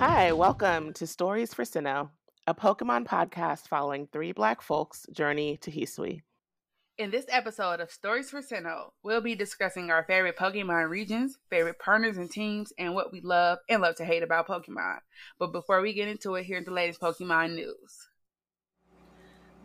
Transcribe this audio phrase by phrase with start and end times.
[0.00, 2.08] Hi, welcome to Stories for Sinnoh,
[2.46, 6.22] a Pokemon podcast following three Black folks' journey to Hisui.
[6.96, 11.78] In this episode of Stories for Sinnoh, we'll be discussing our favorite Pokemon regions, favorite
[11.78, 15.00] partners and teams, and what we love and love to hate about Pokemon.
[15.38, 18.08] But before we get into it, here's the latest Pokemon news.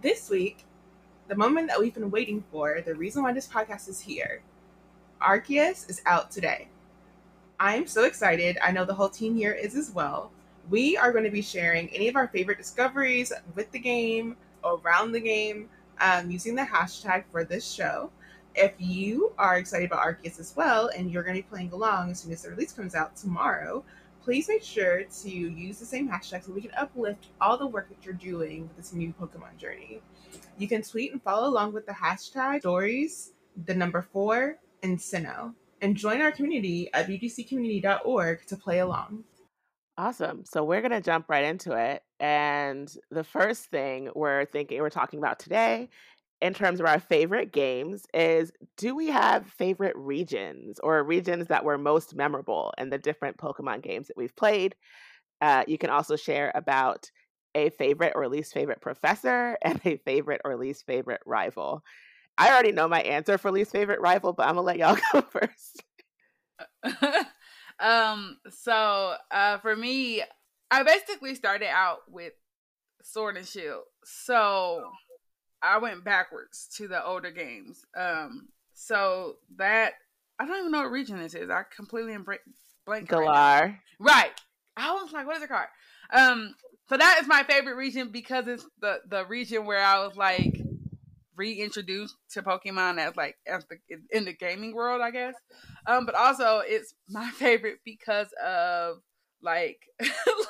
[0.01, 0.65] This week,
[1.29, 4.43] the moment that we've been waiting for, the reason why this podcast is here,
[5.21, 6.67] Arceus is out today.
[7.59, 8.57] I'm so excited.
[8.61, 10.31] I know the whole team here is as well.
[10.69, 15.11] We are going to be sharing any of our favorite discoveries with the game, around
[15.11, 15.69] the game,
[16.01, 18.11] um, using the hashtag for this show.
[18.55, 22.11] If you are excited about Arceus as well and you're going to be playing along
[22.11, 23.83] as soon as the release comes out tomorrow,
[24.23, 27.87] please make sure to use the same hashtag so we can uplift all the work
[27.89, 30.01] that you're doing with this new Pokemon journey.
[30.57, 33.33] You can tweet and follow along with the hashtag stories,
[33.65, 35.53] the number four, and Sinnoh,
[35.85, 39.23] and join our community at bgccommunity.org to play along.
[39.99, 40.43] Awesome.
[40.43, 42.01] So we're going to jump right into it.
[42.19, 45.89] And the first thing we're thinking, we're talking about today
[46.41, 51.63] in terms of our favorite games is do we have favorite regions or regions that
[51.63, 54.75] were most memorable in the different Pokemon games that we've played?
[55.39, 57.11] Uh, you can also share about
[57.53, 61.83] a favorite or least favorite professor and a favorite or least favorite rival.
[62.37, 65.21] I already know my answer for least favorite rival, but I'm gonna let y'all go
[65.21, 65.83] first.
[67.79, 70.23] um, so uh, for me,
[70.71, 72.33] I basically started out with
[73.03, 73.83] Sword and Shield.
[74.03, 74.83] So
[75.61, 77.85] I went backwards to the older games.
[77.97, 79.93] Um, so that
[80.39, 81.49] I don't even know what region this is.
[81.49, 82.39] I completely embra-
[82.85, 83.09] blank.
[83.09, 83.25] Galar.
[83.25, 84.41] Right, right.
[84.77, 85.67] I was like, what is it called?
[86.11, 86.53] Um,
[86.89, 90.59] so that is my favorite region because it's the the region where I was like
[91.35, 93.77] reintroduced to Pokemon as like as the
[94.11, 95.35] in the gaming world, I guess.
[95.85, 98.97] Um, but also it's my favorite because of
[99.41, 99.79] like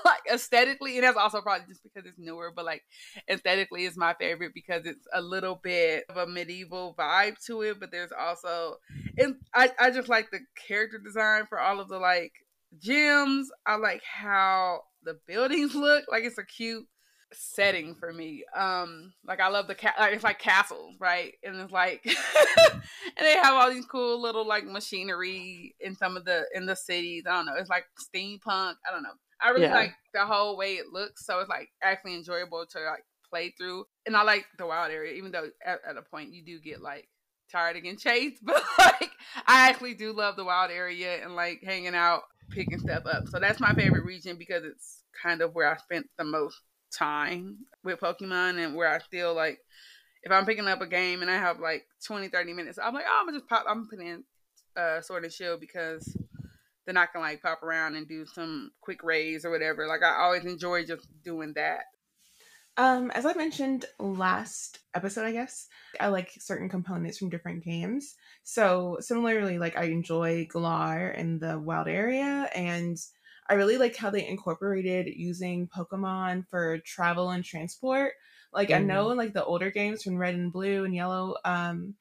[0.06, 2.84] like aesthetically, and that's also probably just because it's newer, but like
[3.30, 7.80] aesthetically is my favorite because it's a little bit of a medieval vibe to it,
[7.80, 8.78] but there's also
[9.18, 12.32] and I, I just like the character design for all of the like
[12.84, 13.46] gyms.
[13.66, 16.06] I like how the buildings look.
[16.10, 16.88] Like it's a cute
[17.34, 18.44] setting for me.
[18.56, 19.96] Um, like I love the cat.
[20.00, 21.34] Like it's like castles, right?
[21.44, 22.82] And it's like, and
[23.20, 27.24] they have all these cool little like machinery in some of the in the cities.
[27.28, 27.56] I don't know.
[27.58, 28.76] It's like steampunk.
[28.88, 29.10] I don't know.
[29.42, 29.76] I really yeah.
[29.76, 31.26] like the whole way it looks.
[31.26, 33.86] So it's like actually enjoyable to like play through.
[34.06, 36.82] And I like the wild area, even though at, at a point you do get
[36.82, 37.08] like
[37.52, 38.42] tired of getting chased.
[38.46, 39.12] But like
[39.48, 43.28] I actually do love the wild area and like hanging out, picking stuff up.
[43.28, 46.60] So that's my favorite region because it's kind of where I spent the most
[46.96, 49.60] time with Pokemon and where I feel like
[50.24, 53.06] if I'm picking up a game and I have like 20, 30 minutes, I'm like,
[53.08, 54.24] oh, I'm gonna just pop, I'm putting in
[54.76, 56.18] uh, Sword and Shield because
[56.86, 59.88] then I can like pop around and do some quick raids or whatever.
[59.88, 61.86] Like I always enjoy just doing that.
[62.78, 65.68] Um, as I mentioned last episode, I guess
[66.00, 68.16] I like certain components from different games.
[68.44, 72.98] So similarly, like I enjoy Galar in the wild area and
[73.48, 78.14] I really like how they incorporated using Pokemon for travel and transport.
[78.54, 78.76] Like mm.
[78.76, 79.12] I know mm-hmm.
[79.12, 81.96] in like the older games from Red and Blue and Yellow, um,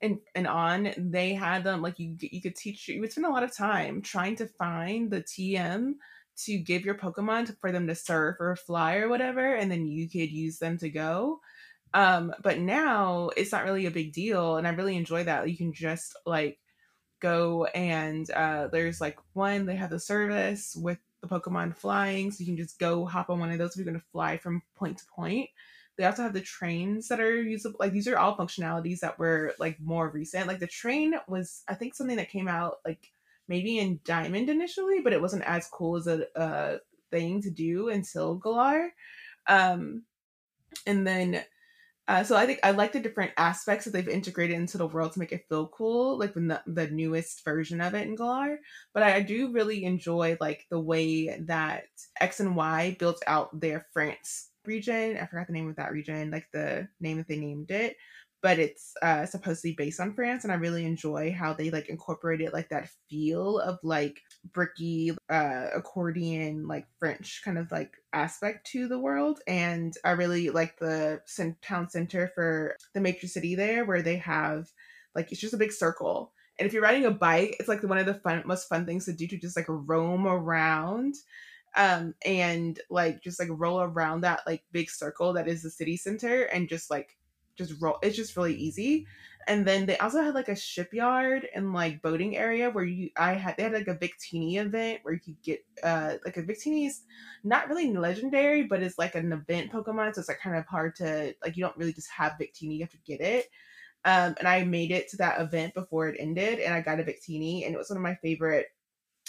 [0.00, 3.30] and and on, they had them like you you could teach you would spend a
[3.30, 5.94] lot of time trying to find the TM
[6.44, 9.86] to give your Pokemon to, for them to surf or fly or whatever, and then
[9.86, 11.40] you could use them to go.
[11.94, 15.48] Um, but now it's not really a big deal, and I really enjoy that.
[15.48, 16.58] You can just like
[17.20, 22.40] go and uh, there's like one they have the service with the Pokemon flying, so
[22.40, 24.62] you can just go hop on one of those if you're going to fly from
[24.74, 25.48] point to point.
[25.96, 27.78] They also have the trains that are usable.
[27.80, 30.46] Like these are all functionalities that were like more recent.
[30.46, 33.10] Like the train was, I think, something that came out like
[33.48, 36.78] maybe in Diamond initially, but it wasn't as cool as a, a
[37.10, 38.92] thing to do until Galar.
[39.46, 40.02] Um,
[40.86, 41.42] and then
[42.08, 45.12] uh, so I think I like the different aspects that they've integrated into the world
[45.12, 48.58] to make it feel cool, like the, the newest version of it in Galar.
[48.94, 51.84] But I, I do really enjoy like the way that
[52.20, 55.16] X and Y built out their France region.
[55.16, 57.96] I forgot the name of that region, like the name that they named it
[58.42, 62.52] but it's uh, supposedly based on France, and I really enjoy how they like incorporated
[62.52, 64.20] like that feel of like
[64.52, 69.40] bricky uh, accordion, like French kind of like aspect to the world.
[69.46, 71.20] And I really like the
[71.62, 74.68] town center for the Major City there, where they have
[75.14, 76.32] like it's just a big circle.
[76.58, 79.04] And if you're riding a bike, it's like one of the fun, most fun things
[79.06, 81.14] to do to just like roam around
[81.76, 85.96] um and like just like roll around that like big circle that is the city
[85.96, 87.15] center and just like
[87.56, 87.98] just roll.
[88.02, 89.06] It's just really easy.
[89.48, 93.34] And then they also had like a shipyard and like boating area where you I
[93.34, 96.88] had they had like a Victini event where you could get uh like a Victini
[96.88, 97.02] is
[97.44, 100.96] not really legendary, but it's like an event Pokemon, so it's like kind of hard
[100.96, 103.46] to like you don't really just have Victini, you have to get it.
[104.04, 107.04] Um, and I made it to that event before it ended, and I got a
[107.04, 108.66] Victini, and it was one of my favorite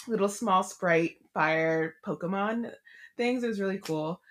[0.07, 2.71] little small sprite fire Pokemon
[3.17, 3.43] things.
[3.43, 4.21] It was really cool.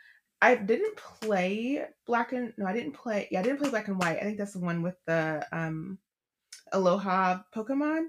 [0.40, 3.28] I didn't play Black and no, I didn't play.
[3.30, 4.18] Yeah, I didn't play Black and White.
[4.18, 5.98] I think that's the one with the um
[6.72, 8.06] Alola Pokemon.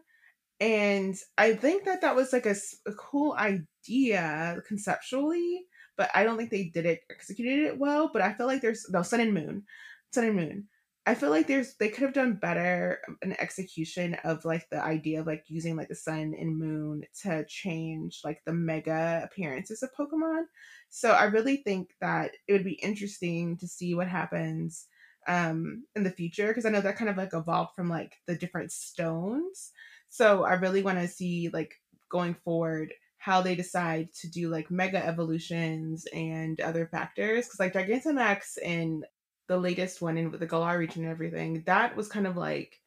[0.59, 2.55] And I think that that was like a,
[2.87, 5.65] a cool idea conceptually,
[5.95, 8.09] but I don't think they did it executed it well.
[8.11, 9.63] But I feel like there's no Sun and Moon,
[10.11, 10.67] Sun and Moon.
[11.07, 15.21] I feel like there's they could have done better an execution of like the idea
[15.21, 19.93] of like using like the sun and moon to change like the mega appearances of
[19.97, 20.43] Pokemon.
[20.89, 24.87] So I really think that it would be interesting to see what happens
[25.29, 28.35] um in the future because I know that kind of like evolved from like the
[28.35, 29.71] different stones.
[30.09, 31.73] So I really want to see like
[32.09, 37.73] going forward how they decide to do like mega evolutions and other factors because like
[37.73, 39.05] Gigantamax and
[39.47, 42.79] the latest one in with the Galar region and everything, that was kind of like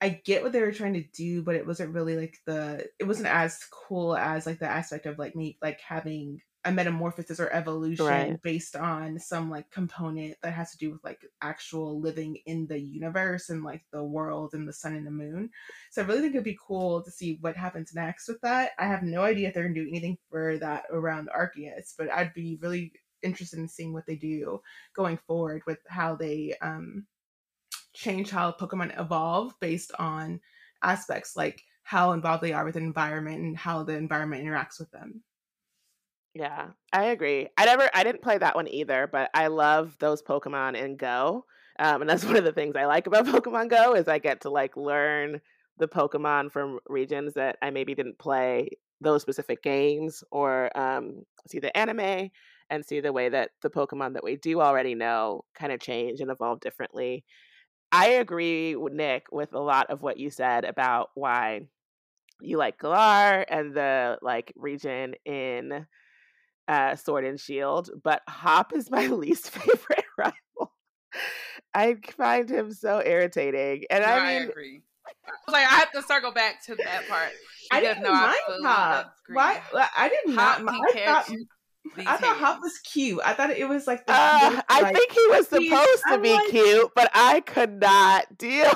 [0.00, 3.04] I get what they were trying to do, but it wasn't really like the it
[3.04, 7.50] wasn't as cool as like the aspect of like me like having a metamorphosis or
[7.52, 8.42] evolution right.
[8.42, 12.78] based on some like component that has to do with like actual living in the
[12.78, 15.48] universe and like the world and the sun and the moon.
[15.92, 18.72] So I really think it'd be cool to see what happens next with that.
[18.78, 22.34] I have no idea if they're gonna do anything for that around Arceus, but I'd
[22.34, 22.92] be really
[23.22, 24.60] interested in seeing what they do
[24.94, 27.06] going forward with how they um,
[27.94, 30.40] change how Pokemon evolve based on
[30.82, 34.90] aspects like how involved they are with the environment and how the environment interacts with
[34.90, 35.22] them.
[36.34, 37.48] Yeah, I agree.
[37.56, 41.46] I never, I didn't play that one either, but I love those Pokemon in Go,
[41.78, 44.42] um, and that's one of the things I like about Pokemon Go is I get
[44.42, 45.40] to like learn
[45.78, 48.70] the Pokemon from regions that I maybe didn't play
[49.00, 52.30] those specific games or um, see the anime
[52.70, 56.20] and see the way that the Pokemon that we do already know kind of change
[56.20, 57.24] and evolve differently.
[57.92, 61.62] I agree with Nick with a lot of what you said about why
[62.40, 65.86] you like Galar and the like region in
[66.68, 70.72] uh, Sword and Shield, but Hop is my least favorite rival.
[71.72, 74.82] I find him so irritating, and no, I mean, I agree.
[75.48, 77.30] like I have to circle back to that part.
[77.70, 79.14] I didn't no, mind Hop.
[79.28, 79.60] Why?
[79.96, 80.62] I did not.
[80.66, 81.30] I thought
[81.98, 83.20] I thought Hop was cute.
[83.24, 84.06] I thought it was like.
[84.06, 87.80] The, uh, like, I think he was supposed to be like, cute, but I could
[87.80, 88.70] not deal.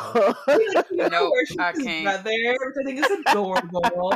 [0.90, 2.04] no, I can't.
[2.04, 4.14] Brother, which I think is adorable.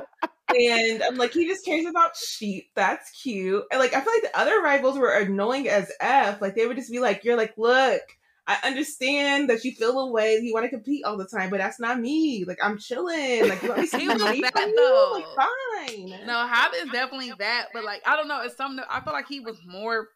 [0.57, 2.71] and I'm like, he just cares about sheep.
[2.75, 3.65] That's cute.
[3.71, 6.41] And like, I feel like the other rivals were annoying as f.
[6.41, 8.01] Like they would just be like, "You're like, look."
[8.47, 11.59] I understand that you feel a way you want to compete all the time, but
[11.59, 12.45] that's not me.
[12.45, 13.49] Like I'm chilling.
[13.49, 15.11] Like you want me to money that, from you?
[15.13, 16.27] Like fine.
[16.27, 18.43] No, Hop is definitely that, but like I don't know.
[18.43, 18.85] It's something.
[18.91, 20.09] I feel like he was more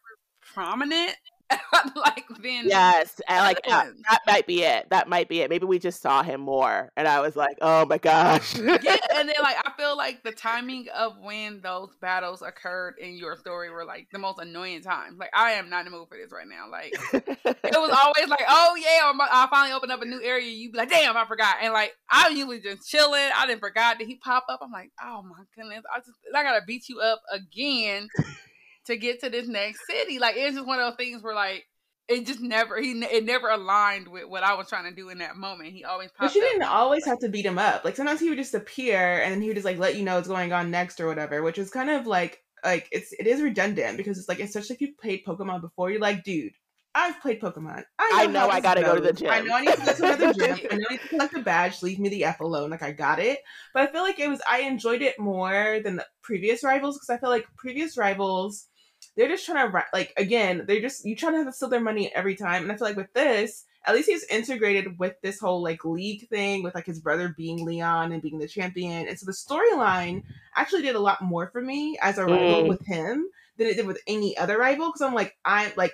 [0.53, 1.15] prominent
[1.95, 5.65] like then yes and like that, that, might be it that might be it maybe
[5.65, 8.57] we just saw him more and i was like oh my gosh.
[8.57, 13.15] Yeah and then like i feel like the timing of when those battles occurred in
[13.15, 16.07] your story were like the most annoying times like i am not in the mood
[16.07, 20.01] for this right now like it was always like oh yeah i finally opened up
[20.01, 23.29] a new area you'd be like damn i forgot and like i'm usually just chilling
[23.35, 24.59] i didn't forgot that he pop up?
[24.61, 28.07] I'm like oh my goodness i just i gotta beat you up again
[28.89, 30.19] to get to this next city.
[30.19, 31.65] Like it's just one of those things where like
[32.07, 35.19] it just never he it never aligned with what I was trying to do in
[35.19, 35.73] that moment.
[35.73, 37.85] He always But you didn't always have to beat him up.
[37.85, 40.27] Like sometimes he would just appear and he would just like let you know what's
[40.27, 43.95] going on next or whatever, which is kind of like like it's it is redundant
[43.97, 46.53] because it's like especially if you played Pokemon before, you're like, dude,
[46.95, 47.83] I've played Pokemon.
[47.99, 48.89] I know, I, know I gotta goes.
[48.89, 49.29] go to the gym.
[49.29, 50.67] I know I need to go to another gym.
[50.71, 51.83] I know I need to collect a badge.
[51.83, 52.71] Leave me the F alone.
[52.71, 53.39] Like I got it.
[53.73, 57.11] But I feel like it was I enjoyed it more than the previous rivals because
[57.11, 58.68] I feel like previous rivals
[59.19, 61.81] they're just trying to like again they're just you trying to have to steal their
[61.81, 65.39] money every time and i feel like with this at least he's integrated with this
[65.39, 69.19] whole like league thing with like his brother being leon and being the champion and
[69.19, 70.23] so the storyline
[70.55, 72.69] actually did a lot more for me as a rival mm.
[72.69, 75.93] with him than it did with any other rival because i'm like i'm like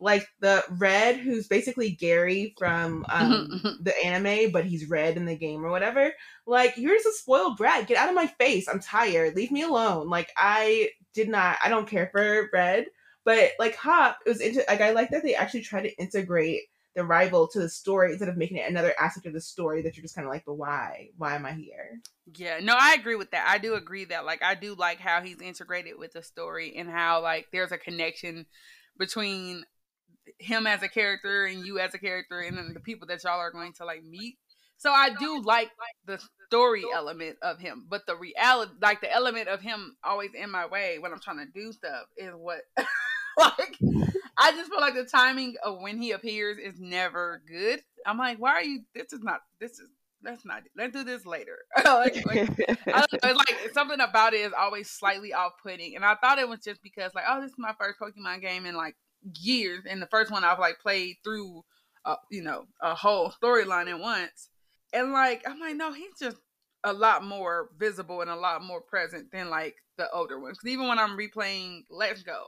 [0.00, 5.34] like the red who's basically gary from um the anime but he's red in the
[5.34, 6.12] game or whatever
[6.46, 9.62] like you're just a spoiled brat get out of my face i'm tired leave me
[9.62, 11.58] alone like i did not.
[11.64, 12.86] I don't care for Red,
[13.24, 16.62] but like Hop, it was into, like I like that they actually try to integrate
[16.94, 19.96] the rival to the story instead of making it another aspect of the story that
[19.96, 21.10] you're just kind of like, but why?
[21.16, 22.00] Why am I here?
[22.36, 23.46] Yeah, no, I agree with that.
[23.48, 26.90] I do agree that like I do like how he's integrated with the story and
[26.90, 28.46] how like there's a connection
[28.98, 29.64] between
[30.38, 33.38] him as a character and you as a character and then the people that y'all
[33.38, 34.36] are going to like meet.
[34.76, 35.70] So I do like
[36.06, 40.50] the story element of him, but the reality, like the element of him always in
[40.50, 42.60] my way when I'm trying to do stuff is what,
[43.38, 43.78] like,
[44.38, 47.80] I just feel like the timing of when he appears is never good.
[48.06, 49.88] I'm like, why are you, this is not, this is,
[50.24, 51.58] let's not, let's do this later.
[51.84, 52.48] like, like,
[52.86, 55.96] I it's like something about it is always slightly off putting.
[55.96, 58.64] And I thought it was just because, like, oh, this is my first Pokemon game
[58.64, 58.96] in like
[59.40, 59.84] years.
[59.88, 61.62] And the first one I've like played through,
[62.06, 64.48] uh, you know, a whole storyline at once
[64.92, 66.36] and like, I'm like, no, he's just
[66.84, 70.58] a lot more visible and a lot more present than like the older ones.
[70.58, 72.44] Because even when I'm replaying Let's Go,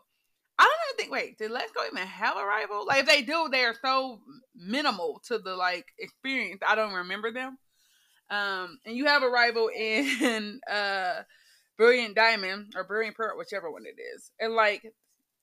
[0.58, 2.86] I don't even think, wait, did Let's Go even have a rival?
[2.86, 4.20] Like, if they do, they are so
[4.54, 6.60] minimal to the like experience.
[6.66, 7.58] I don't remember them.
[8.30, 11.22] Um, and you have a rival in uh
[11.76, 14.30] Brilliant Diamond or Brilliant Pearl, whichever one it is.
[14.38, 14.82] And like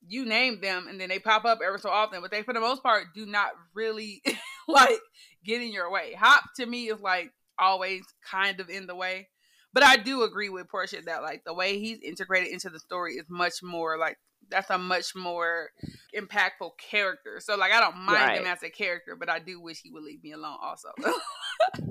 [0.06, 2.60] you name them and then they pop up ever so often, but they for the
[2.60, 4.22] most part do not really
[4.68, 5.00] like
[5.48, 6.14] get in your way.
[6.14, 9.28] Hop to me is like always kind of in the way.
[9.72, 13.14] But I do agree with Porshèa that like the way he's integrated into the story
[13.14, 14.16] is much more like
[14.50, 15.70] that's a much more
[16.16, 17.40] impactful character.
[17.40, 18.40] So like I don't mind right.
[18.40, 20.88] him as a character, but I do wish he would leave me alone also.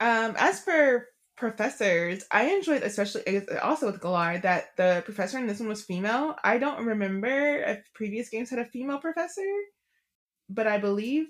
[0.00, 1.06] um as for
[1.36, 6.36] professors, I enjoyed especially also with Galar that the professor in this one was female.
[6.42, 9.42] I don't remember if previous games had a female professor,
[10.48, 11.28] but I believe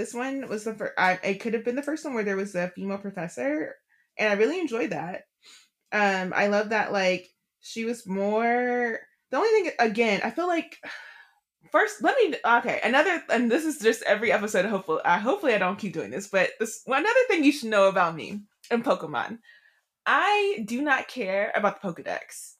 [0.00, 0.94] this one was the first.
[0.96, 3.76] I, it could have been the first one where there was a female professor,
[4.16, 5.24] and I really enjoyed that.
[5.92, 7.28] Um, I love that like
[7.60, 8.98] she was more.
[9.30, 10.78] The only thing again, I feel like
[11.70, 15.58] first let me okay another and this is just every episode hopefully i hopefully i
[15.58, 18.40] don't keep doing this but this another thing you should know about me
[18.72, 19.38] and pokemon
[20.04, 22.54] i do not care about the pokedex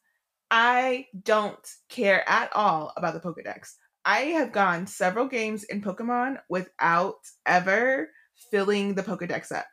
[0.50, 3.72] i don't care at all about the pokedex
[4.04, 8.10] I have gone several games in Pokemon without ever
[8.50, 9.66] filling the Pokedex up.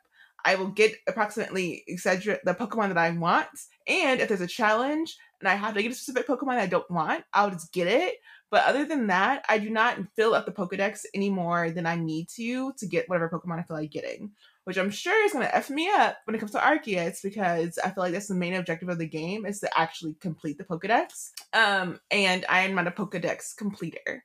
[0.44, 3.48] I will get approximately the Pokemon that I want,
[3.86, 6.66] and if there's a challenge and I have to get a specific Pokemon that I
[6.66, 8.16] don't want, I'll just get it.
[8.50, 11.96] But other than that, I do not fill up the Pokedex any more than I
[11.96, 14.30] need to to get whatever Pokemon I feel like getting.
[14.68, 17.88] Which I'm sure is gonna F me up when it comes to Arceus because I
[17.88, 21.30] feel like that's the main objective of the game is to actually complete the Pokedex.
[21.54, 24.22] Um, and I am not a Pokedex completer.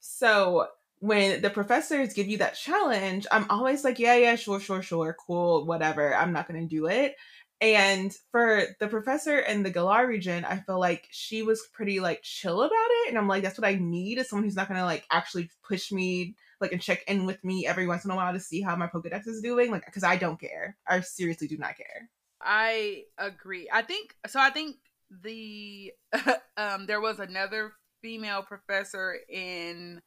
[0.00, 0.68] So
[1.00, 5.14] when the professors give you that challenge, I'm always like, yeah, yeah, sure, sure, sure,
[5.26, 6.14] cool, whatever.
[6.16, 7.14] I'm not gonna do it.
[7.60, 12.22] And for the professor in the Galar region, I feel like she was pretty like
[12.22, 13.10] chill about it.
[13.10, 15.92] And I'm like, that's what I need is someone who's not gonna like actually push
[15.92, 18.76] me like and check in with me every once in a while to see how
[18.76, 19.70] my Pokedex is doing.
[19.70, 20.76] Like, because I don't care.
[20.86, 22.08] I seriously do not care.
[22.40, 23.68] I agree.
[23.72, 24.40] I think so.
[24.40, 24.76] I think
[25.22, 25.92] the
[26.56, 30.00] um there was another female professor in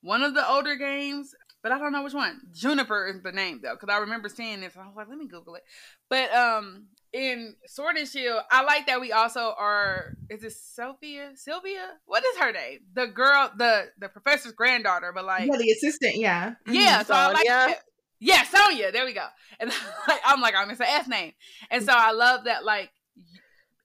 [0.00, 2.40] one of the older games but I don't know which one.
[2.52, 4.74] Juniper is the name though, because I remember seeing this.
[4.74, 5.62] And I was like, let me Google it.
[6.08, 10.14] But um, in Sword and Shield, I like that we also are.
[10.30, 11.32] Is it Sophia?
[11.34, 11.94] Sylvia?
[12.06, 12.80] What is her name?
[12.94, 16.16] The girl, the the professor's granddaughter, but like yeah, the assistant.
[16.16, 17.02] Yeah, yeah.
[17.02, 17.46] So I like.
[17.46, 17.80] That.
[18.20, 18.90] Yeah, Sonia.
[18.90, 19.26] There we go.
[19.60, 19.70] And
[20.08, 21.32] like, I'm like, I'm it's an S name,
[21.70, 22.64] and so I love that.
[22.64, 22.90] Like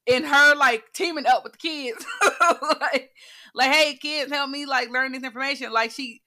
[0.05, 2.05] in her like teaming up with the kids,
[2.81, 3.11] like
[3.55, 5.71] like hey kids, help me like learn this information.
[5.71, 6.21] Like she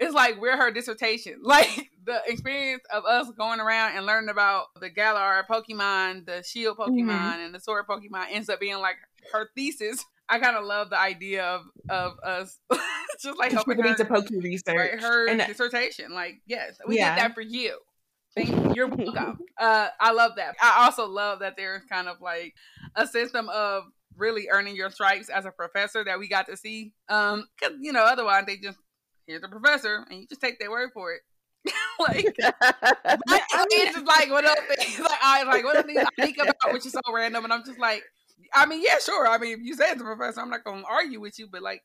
[0.00, 1.40] it's like we're her dissertation.
[1.42, 6.76] Like the experience of us going around and learning about the Galar Pokemon, the Shield
[6.76, 7.40] Pokemon, mm-hmm.
[7.40, 8.96] and the Sword Pokemon ends up being like
[9.32, 10.04] her thesis.
[10.28, 12.58] I kind of love the idea of of us
[13.20, 16.12] just like helping her to Poke research, right, her and, dissertation.
[16.12, 17.14] Like, yes, we yeah.
[17.14, 17.78] did that for you.
[18.36, 18.72] Thank you.
[18.74, 19.38] You're welcome.
[19.58, 20.56] uh, I love that.
[20.62, 22.54] I also love that there's kind of like
[22.94, 23.84] a system of
[24.16, 26.92] really earning your stripes as a professor that we got to see.
[27.08, 28.78] Um, cause you know, otherwise they just
[29.28, 31.20] here's the professor, and you just take their word for it.
[32.00, 34.58] like, I mean, it's just like what else?
[35.00, 37.64] Like I like what else things I think about, which is so random, and I'm
[37.64, 38.02] just like,
[38.54, 39.28] I mean, yeah, sure.
[39.28, 41.82] I mean, if you said the professor, I'm not gonna argue with you, but like,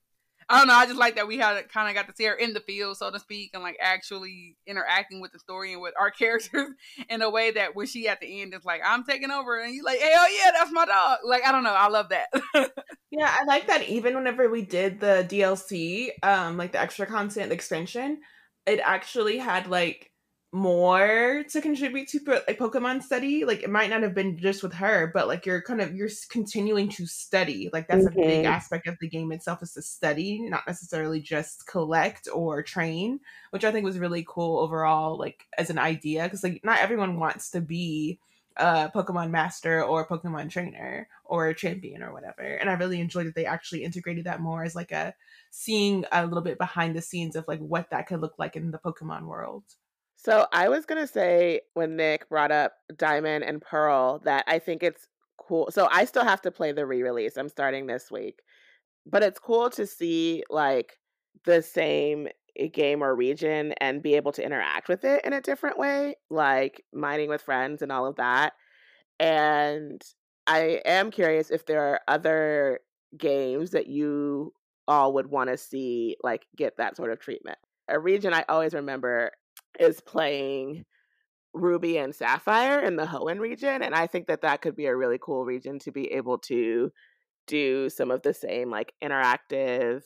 [0.49, 0.73] I don't know.
[0.73, 2.97] I just like that we had kind of got to see her in the field,
[2.97, 6.69] so to speak, and like actually interacting with the story and with our characters
[7.09, 9.73] in a way that when she at the end is like, "I'm taking over," and
[9.73, 11.73] you're like, "Hell yeah, that's my dog!" Like I don't know.
[11.73, 12.27] I love that.
[13.11, 13.87] yeah, I like that.
[13.89, 18.19] Even whenever we did the DLC, um, like the extra content, the expansion,
[18.65, 20.11] it actually had like
[20.53, 23.43] more to contribute to a Pokemon study.
[23.43, 26.09] Like it might not have been just with her, but like you're kind of you're
[26.29, 27.71] continuing to study.
[27.73, 28.19] Like that's mm-hmm.
[28.19, 28.53] a big mm-hmm.
[28.53, 33.19] aspect of the game itself is to study, not necessarily just collect or train,
[33.49, 35.17] which I think was really cool overall.
[35.17, 38.19] Like as an idea, because like not everyone wants to be
[38.55, 42.43] a Pokemon Master or Pokemon Trainer or Champion or whatever.
[42.43, 45.15] And I really enjoyed that they actually integrated that more as like a
[45.49, 48.69] seeing a little bit behind the scenes of like what that could look like in
[48.69, 49.63] the Pokemon world.
[50.23, 54.81] So I was gonna say when Nick brought up Diamond and Pearl that I think
[54.81, 55.69] it's cool.
[55.69, 57.35] So I still have to play the re-release.
[57.35, 58.39] I'm starting this week.
[59.05, 60.97] But it's cool to see like
[61.45, 65.41] the same eh, game or region and be able to interact with it in a
[65.41, 68.53] different way, like mining with friends and all of that.
[69.19, 70.01] And
[70.47, 72.79] I am curious if there are other
[73.17, 74.53] games that you
[74.87, 77.57] all would want to see like get that sort of treatment.
[77.89, 79.31] A region I always remember
[79.79, 80.85] is playing
[81.53, 84.95] Ruby and Sapphire in the Hoenn region, and I think that that could be a
[84.95, 86.91] really cool region to be able to
[87.47, 90.03] do some of the same like interactive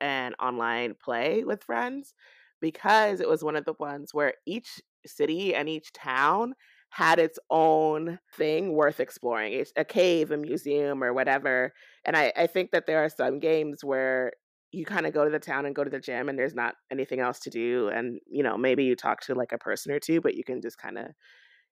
[0.00, 2.14] and online play with friends
[2.60, 6.54] because it was one of the ones where each city and each town
[6.90, 11.72] had its own thing worth exploring it's a cave a museum or whatever
[12.04, 14.32] and I, I think that there are some games where
[14.72, 16.74] you kind of go to the town and go to the gym and there's not
[16.90, 20.00] anything else to do and you know maybe you talk to like a person or
[20.00, 21.08] two but you can just kind of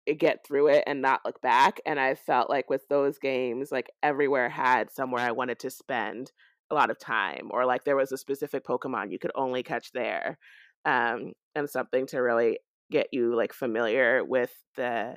[0.07, 3.73] eh, get through it and not look back and i felt like with those games
[3.73, 6.33] like everywhere had somewhere i wanted to spend
[6.71, 9.92] a lot of time or like there was a specific pokemon you could only catch
[9.92, 10.38] there
[10.85, 12.59] um and something to really
[12.90, 15.16] get you like familiar with the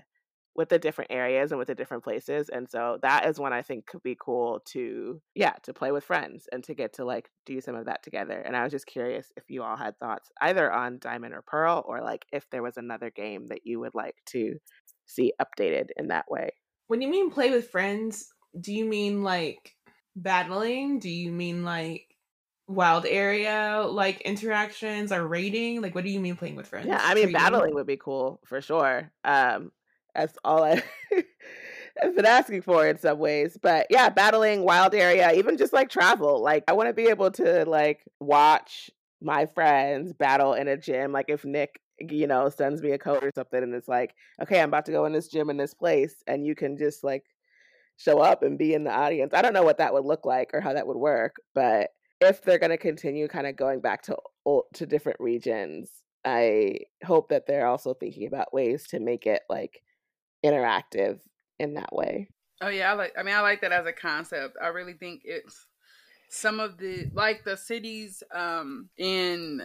[0.56, 2.50] with the different areas and with the different places.
[2.50, 6.04] And so that is one I think could be cool to, yeah, to play with
[6.04, 8.40] friends and to get to like do some of that together.
[8.40, 11.84] And I was just curious if you all had thoughts either on Diamond or Pearl
[11.88, 14.58] or like if there was another game that you would like to
[15.06, 16.52] see updated in that way.
[16.88, 18.28] When you mean play with friends,
[18.60, 19.76] do you mean like
[20.16, 21.00] battling?
[21.00, 22.06] Do you mean like
[22.68, 25.82] wild area like interactions or raiding?
[25.82, 26.88] Like what do you mean playing with friends?
[26.88, 29.12] Yeah, I mean battling would be cool for sure.
[29.24, 29.72] Um
[30.16, 30.84] that's all I
[32.02, 33.58] have been asking for in some ways.
[33.62, 36.42] But yeah, battling wild area, even just like travel.
[36.42, 38.90] Like I want to be able to like watch
[39.22, 41.12] my friends battle in a gym.
[41.12, 44.62] Like if Nick, you know, sends me a code or something and it's like, okay,
[44.62, 47.24] I'm about to go in this gym in this place, and you can just like
[47.98, 49.34] show up and be in the audience.
[49.34, 52.42] I don't know what that would look like or how that would work, but if
[52.42, 54.18] they're going to continue kind of going back to
[54.74, 55.90] to different regions,
[56.26, 59.82] I hope that they're also thinking about ways to make it like
[60.44, 61.20] interactive
[61.60, 62.30] in that way.
[62.62, 64.58] Oh yeah, I like I mean I like that as a concept.
[64.62, 65.66] I really think it's
[66.30, 69.62] some of the like the cities um in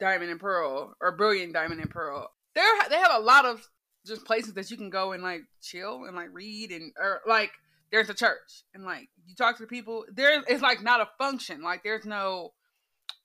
[0.00, 2.30] Diamond and Pearl or Brilliant Diamond and Pearl.
[2.54, 3.66] They're they have a lot of
[4.06, 7.52] just places that you can go and like chill and like read and or like
[7.90, 11.08] there's a church and like you talk to the people there it's like not a
[11.16, 12.52] function like there's no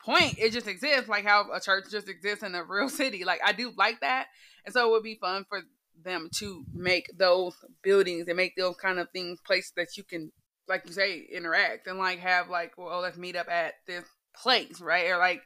[0.04, 3.42] point it just exists like how a church just exists in a real city like
[3.44, 4.28] i do like that
[4.66, 5.62] and so it would be fun for
[6.04, 10.32] them to make those buildings and make those kind of things places that you can
[10.68, 14.80] like you say interact and like have like well let's meet up at this place
[14.80, 15.42] right or like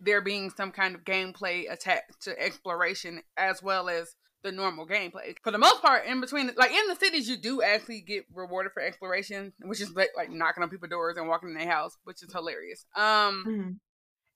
[0.00, 5.34] there being some kind of gameplay attached to exploration as well as the normal gameplay.
[5.42, 8.72] For the most part, in between, like in the cities, you do actually get rewarded
[8.72, 11.96] for exploration, which is like, like knocking on people's doors and walking in their house,
[12.04, 12.84] which is hilarious.
[12.94, 13.70] Um, mm-hmm.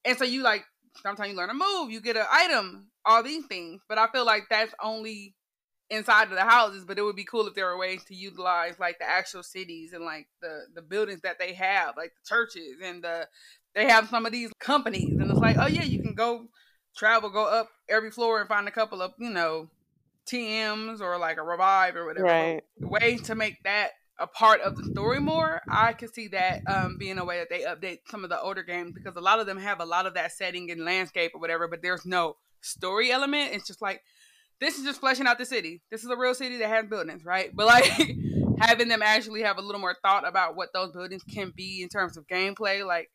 [0.07, 0.65] and so you like
[1.03, 3.83] sometimes you learn a move, you get an item, all these things.
[3.89, 5.35] But I feel like that's only
[5.91, 8.79] inside of the houses, but it would be cool if there were ways to utilize
[8.79, 12.77] like the actual cities and like the the buildings that they have, like the churches
[12.83, 13.27] and the
[13.75, 16.47] they have some of these companies, and it's like, oh yeah, you can go
[16.97, 19.69] travel, go up every floor and find a couple of you know
[20.27, 22.27] TMs or like a revive or whatever.
[22.27, 22.63] Right.
[22.81, 25.63] Ways to make that a part of the story more.
[25.71, 28.63] I could see that um, being a way that they update some of the older
[28.63, 31.41] games because a lot of them have a lot of that setting and landscape or
[31.41, 33.55] whatever, but there's no story element.
[33.55, 34.03] It's just like
[34.61, 35.83] this is just fleshing out the city.
[35.91, 37.51] This is a real city that has buildings, right?
[37.55, 37.85] But like
[38.61, 41.89] having them actually have a little more thought about what those buildings can be in
[41.89, 43.11] terms of gameplay, like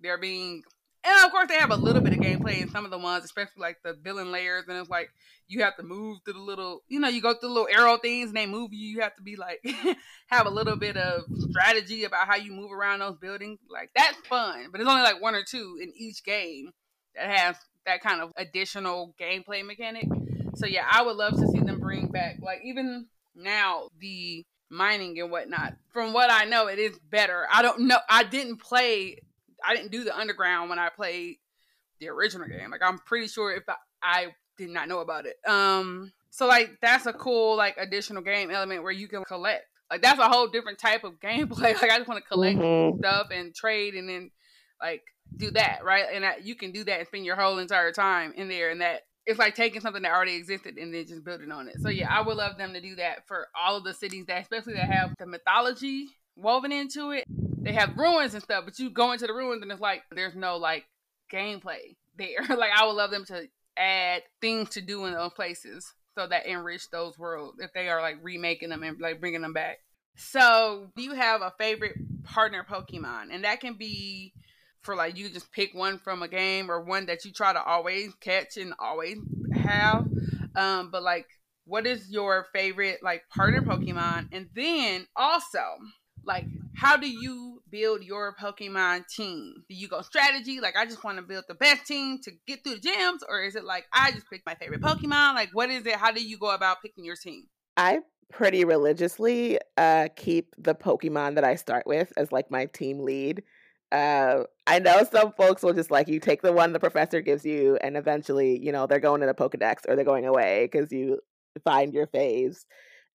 [0.00, 0.62] they're being
[1.02, 3.24] and of course they have a little bit of gameplay in some of the ones,
[3.24, 5.10] especially like the villain layers, and it's like
[5.48, 7.96] you have to move through the little you know, you go through the little arrow
[7.96, 9.64] things and they move you, you have to be like
[10.26, 13.58] have a little bit of strategy about how you move around those buildings.
[13.70, 14.66] Like that's fun.
[14.70, 16.70] But it's only like one or two in each game
[17.14, 20.06] that has that kind of additional gameplay mechanic.
[20.56, 25.18] So yeah, I would love to see them bring back like even now the mining
[25.20, 25.74] and whatnot.
[25.92, 27.46] From what I know, it is better.
[27.50, 27.98] I don't know.
[28.08, 29.16] I didn't play.
[29.64, 31.36] I didn't do the underground when I played
[31.98, 32.70] the original game.
[32.70, 35.36] Like I'm pretty sure if I, I did not know about it.
[35.46, 36.12] Um.
[36.32, 39.64] So like that's a cool like additional game element where you can collect.
[39.90, 41.74] Like that's a whole different type of gameplay.
[41.74, 42.98] Like I just want to collect mm-hmm.
[42.98, 44.30] stuff and trade and then
[44.80, 45.02] like
[45.36, 48.32] do that right and that you can do that and spend your whole entire time
[48.36, 51.52] in there and that it's like taking something that already existed and then just building
[51.52, 51.80] on it.
[51.80, 54.42] So yeah, I would love them to do that for all of the cities that,
[54.42, 57.24] especially that have the mythology woven into it.
[57.62, 60.34] They have ruins and stuff, but you go into the ruins and it's like there's
[60.34, 60.84] no like
[61.32, 62.44] gameplay there.
[62.56, 66.46] like I would love them to add things to do in those places so that
[66.46, 69.78] enrich those worlds if they are like remaking them and like bringing them back.
[70.16, 73.28] So, do you have a favorite partner Pokemon?
[73.32, 74.34] And that can be
[74.82, 77.62] for like you just pick one from a game or one that you try to
[77.62, 79.18] always catch and always
[79.52, 80.06] have.
[80.56, 81.26] Um, but like,
[81.64, 84.28] what is your favorite like partner Pokemon?
[84.32, 85.62] And then also,
[86.24, 89.54] like, how do you build your Pokemon team?
[89.68, 90.60] Do you go strategy?
[90.60, 93.42] Like, I just want to build the best team to get through the gyms, or
[93.42, 95.34] is it like I just pick my favorite Pokemon?
[95.34, 95.94] Like, what is it?
[95.94, 97.44] How do you go about picking your team?
[97.76, 103.00] I pretty religiously uh, keep the Pokemon that I start with as like my team
[103.00, 103.42] lead.
[103.92, 107.44] Uh, I know some folks will just like you take the one the professor gives
[107.44, 110.92] you, and eventually, you know, they're going in a Pokedex or they're going away because
[110.92, 111.20] you
[111.64, 112.58] find your faves.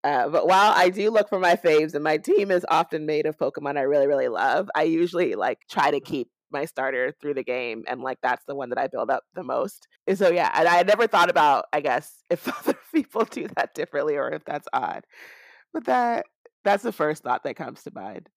[0.03, 3.25] Uh, but while I do look for my faves, and my team is often made
[3.25, 7.35] of Pokemon I really, really love, I usually like try to keep my starter through
[7.35, 9.87] the game, and like that's the one that I build up the most.
[10.07, 13.73] And so yeah, and I never thought about, I guess, if other people do that
[13.75, 15.03] differently or if that's odd,
[15.73, 16.25] but that
[16.63, 18.29] that's the first thought that comes to mind.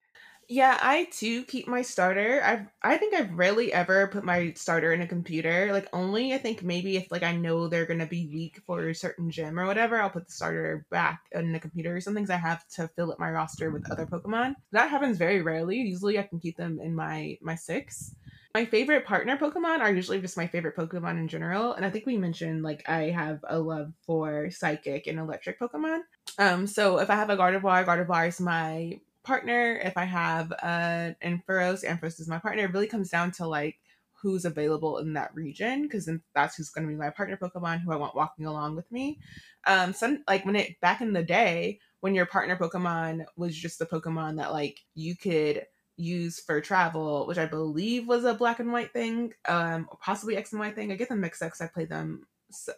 [0.48, 2.40] Yeah, I too keep my starter.
[2.42, 5.72] I've I think I've rarely ever put my starter in a computer.
[5.72, 8.94] Like only I think maybe if like I know they're gonna be weak for a
[8.94, 12.00] certain gym or whatever, I'll put the starter back in the computer.
[12.00, 14.54] Some things I have to fill up my roster with other Pokemon.
[14.70, 15.78] That happens very rarely.
[15.78, 18.14] Usually I can keep them in my my six.
[18.54, 21.72] My favorite partner Pokemon are usually just my favorite Pokemon in general.
[21.72, 26.02] And I think we mentioned like I have a love for psychic and electric Pokemon.
[26.38, 31.12] Um, so if I have a Gardevoir, Gardevoir is my partner, if I have uh,
[31.22, 32.64] Ampharos, Ampharos is my partner.
[32.64, 33.78] It really comes down to like
[34.22, 37.92] who's available in that region because that's who's going to be my partner Pokemon who
[37.92, 39.18] I want walking along with me.
[39.66, 43.78] Um, some like when it back in the day when your partner Pokemon was just
[43.78, 48.60] the Pokemon that like you could use for travel, which I believe was a black
[48.60, 50.92] and white thing, um, possibly X and Y thing.
[50.92, 52.26] I get them mixed up because I played them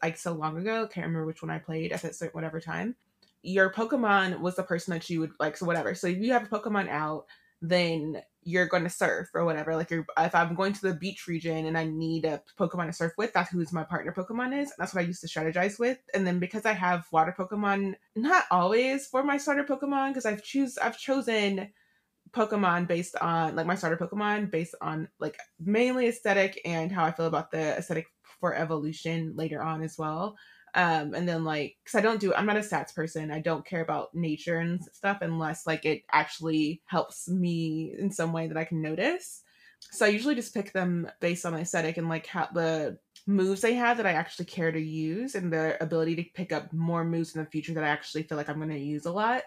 [0.03, 0.87] like so long ago.
[0.87, 2.97] Can't remember which one I played at that certain whatever time
[3.43, 5.95] your Pokemon was the person that you would like, so whatever.
[5.95, 7.27] So if you have a Pokemon out,
[7.61, 9.77] then you're going to surf or whatever.
[9.77, 12.93] Like, you're, if I'm going to the beach region and I need a Pokemon to
[12.93, 14.73] surf with, that's who's my partner Pokemon is.
[14.79, 15.99] That's what I used to strategize with.
[16.15, 20.43] And then because I have water Pokemon, not always for my starter Pokemon, because I've
[20.43, 21.69] choose I've chosen
[22.31, 27.11] Pokemon based on like my starter Pokemon based on like mainly aesthetic and how I
[27.11, 28.07] feel about the aesthetic
[28.41, 30.37] for evolution later on as well.
[30.79, 33.33] Um, and then like, cause I don't do, I'm not a stats person.
[33.33, 38.33] I don't care about nature and stuff unless like it actually helps me in some
[38.33, 39.43] way that I can notice.
[39.91, 43.75] So I usually just pick them based on aesthetic and like how the moves they
[43.75, 47.35] have that I actually care to use and the ability to pick up more moves
[47.35, 49.43] in the future that I actually feel like I'm going to use a lot.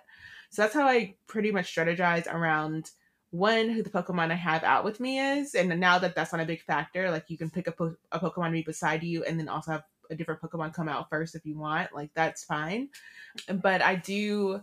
[0.49, 2.91] So that's how I pretty much strategize around
[3.29, 6.41] one who the Pokemon I have out with me is, and now that that's not
[6.41, 9.23] a big factor, like you can pick a, po- a Pokemon to be beside you,
[9.23, 11.93] and then also have a different Pokemon come out first if you want.
[11.93, 12.89] Like that's fine.
[13.47, 14.61] But I do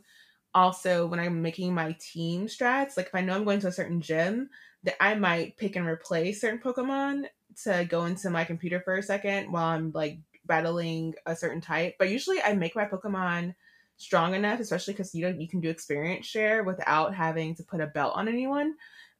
[0.55, 3.73] also when I'm making my team strats, like if I know I'm going to a
[3.73, 4.51] certain gym,
[4.85, 7.25] that I might pick and replace certain Pokemon
[7.65, 11.97] to go into my computer for a second while I'm like battling a certain type.
[11.99, 13.55] But usually I make my Pokemon
[13.97, 17.81] strong enough, especially because you know you can do experience share without having to put
[17.81, 18.75] a belt on anyone.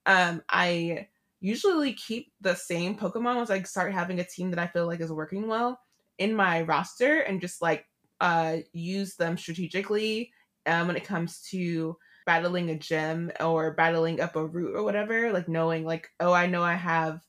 [0.07, 1.09] Um, I
[1.41, 5.01] usually keep the same Pokemon once I start having a team that I feel like
[5.01, 5.81] is working well
[6.19, 7.87] in my roster and just like
[8.21, 10.33] uh use them strategically
[10.67, 15.33] um when it comes to battling a gym or battling up a route or whatever
[15.33, 17.21] like knowing like oh i know i have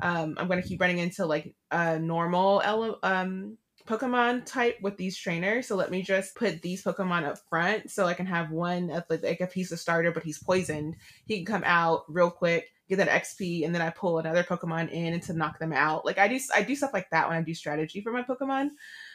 [0.00, 5.16] um i'm to keep running into like a normal ele- um pokemon type with these
[5.16, 8.90] trainers so let me just put these pokemon up front so i can have one
[8.90, 10.96] of like if he's a starter but he's poisoned.
[11.26, 14.90] He can come out real quick get that XP, and then I pull another Pokemon
[14.90, 16.04] in and to knock them out.
[16.04, 18.70] Like I do, I do stuff like that when I do strategy for my Pokemon.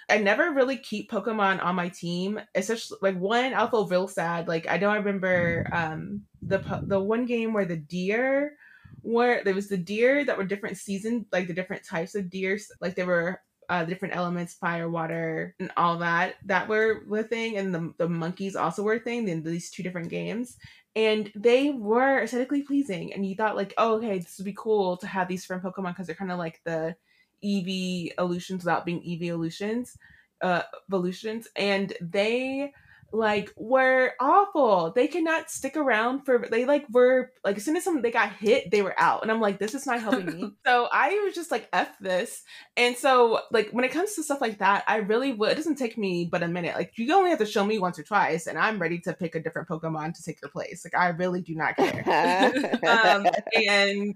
[0.09, 2.39] I never really keep Pokemon on my team.
[2.55, 4.47] Especially like one, I'll feel real sad.
[4.47, 8.57] Like I don't remember um the the one game where the deer
[9.03, 12.59] were there was the deer that were different season, like the different types of deer,
[12.81, 17.57] like they were uh, different elements, fire, water, and all that that were the thing,
[17.57, 19.29] and the the monkeys also were a thing.
[19.29, 20.57] In these two different games,
[20.95, 24.97] and they were aesthetically pleasing and you thought like oh okay this would be cool
[24.97, 26.95] to have these from pokemon because they're kind of like the
[27.43, 29.97] ev evolutions without being ev evolutions
[30.41, 32.73] uh evolutions and they
[33.13, 34.91] like were awful.
[34.95, 38.33] They cannot stick around for they like were like as soon as someone they got
[38.33, 39.21] hit, they were out.
[39.21, 40.51] And I'm like, this is not helping me.
[40.65, 42.43] so I was just like F this.
[42.77, 45.77] And so like when it comes to stuff like that, I really would it doesn't
[45.77, 46.75] take me but a minute.
[46.75, 49.35] Like you only have to show me once or twice and I'm ready to pick
[49.35, 50.85] a different Pokemon to take your place.
[50.85, 52.03] Like I really do not care.
[52.87, 54.15] um, and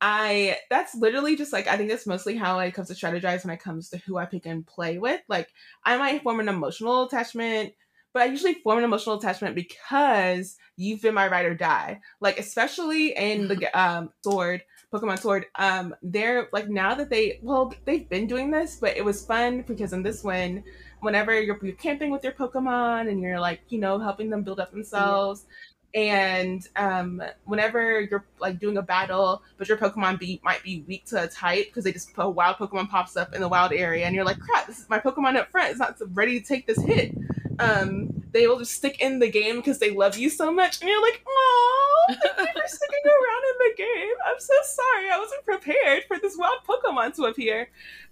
[0.00, 3.54] I that's literally just like I think that's mostly how I comes to strategize when
[3.54, 5.20] it comes to who I pick and play with.
[5.28, 5.48] Like
[5.84, 7.72] I might form an emotional attachment,
[8.16, 12.00] but I usually form an emotional attachment because you've been my ride or die.
[12.18, 17.74] Like especially in the um sword, Pokemon Sword, um, they're like now that they well,
[17.84, 20.64] they've been doing this, but it was fun because in this one,
[21.00, 24.60] whenever you're, you're camping with your Pokemon and you're like, you know, helping them build
[24.60, 25.44] up themselves,
[25.92, 31.04] and um, whenever you're like doing a battle, but your Pokemon be might be weak
[31.08, 34.06] to a type because they just a wild Pokemon pops up in the wild area,
[34.06, 35.68] and you're like, crap, this is my Pokemon up front.
[35.70, 37.14] It's not ready to take this hit.
[37.58, 40.90] Um, they will just stick in the game because they love you so much, and
[40.90, 42.36] you're like, oh, thank you for
[42.68, 44.14] sticking around in the game.
[44.26, 47.68] I'm so sorry, I wasn't prepared for this wild Pokemon to appear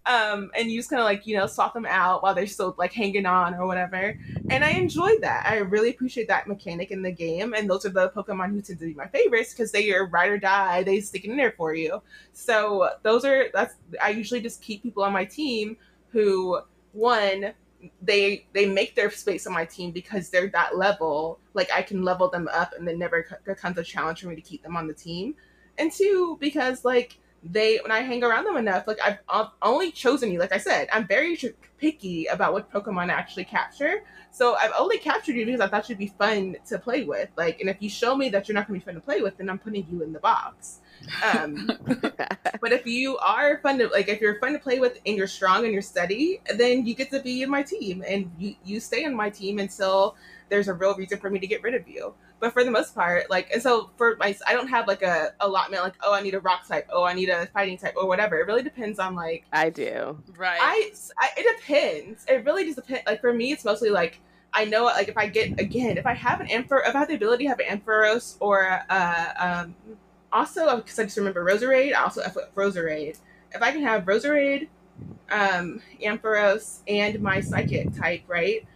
[0.07, 2.75] um, and you just kind of like you know swap them out while they're still
[2.77, 4.19] like hanging on or whatever.
[4.51, 5.47] And I enjoyed that.
[5.47, 7.55] I really appreciate that mechanic in the game.
[7.55, 10.31] And those are the Pokemon who tend to be my favorites because they are ride
[10.31, 10.83] or die.
[10.83, 12.03] They stick in there for you.
[12.33, 15.77] So those are that's I usually just keep people on my team
[16.11, 16.61] who
[16.93, 17.55] one
[18.03, 21.39] they they make their space on my team because they're that level.
[21.55, 24.43] Like I can level them up, and then never becomes a challenge for me to
[24.43, 25.35] keep them on the team.
[25.79, 29.93] And two, because like they when I hang around them enough, like I've, I've only
[29.93, 30.39] chosen you.
[30.39, 31.37] Like I said, I'm very
[31.79, 34.03] picky about what Pokemon I actually capture.
[34.31, 37.29] So I've only captured you because I thought you'd be fun to play with.
[37.37, 39.21] Like, and if you show me that you're not going to be fun to play
[39.21, 40.81] with, then I'm putting you in the box.
[41.23, 41.71] Um,
[42.61, 45.27] but if you are fun to like, if you're fun to play with and you're
[45.27, 48.81] strong and you're steady, then you get to be in my team and you you
[48.81, 50.17] stay in my team until
[50.49, 52.15] there's a real reason for me to get rid of you.
[52.41, 55.33] But for the most part, like, and so for my, I don't have like a
[55.41, 58.07] allotment, like, oh, I need a rock type, oh, I need a fighting type, or
[58.07, 58.39] whatever.
[58.39, 59.45] It really depends on like.
[59.53, 60.23] I do.
[60.37, 60.59] Right.
[60.61, 62.25] I, I it depends.
[62.29, 63.05] It really just depends.
[63.07, 64.21] Like for me, it's mostly like
[64.55, 67.09] I know, like if I get again, if I have an Ampher, if I have
[67.09, 69.75] the ability to have an Ampharos or uh, um,
[70.35, 73.19] also because I just remember Roserade, I also have Roserade.
[73.53, 74.69] If I can have Roserade,
[75.31, 78.67] um, Ampharos, and my Psychic type, right?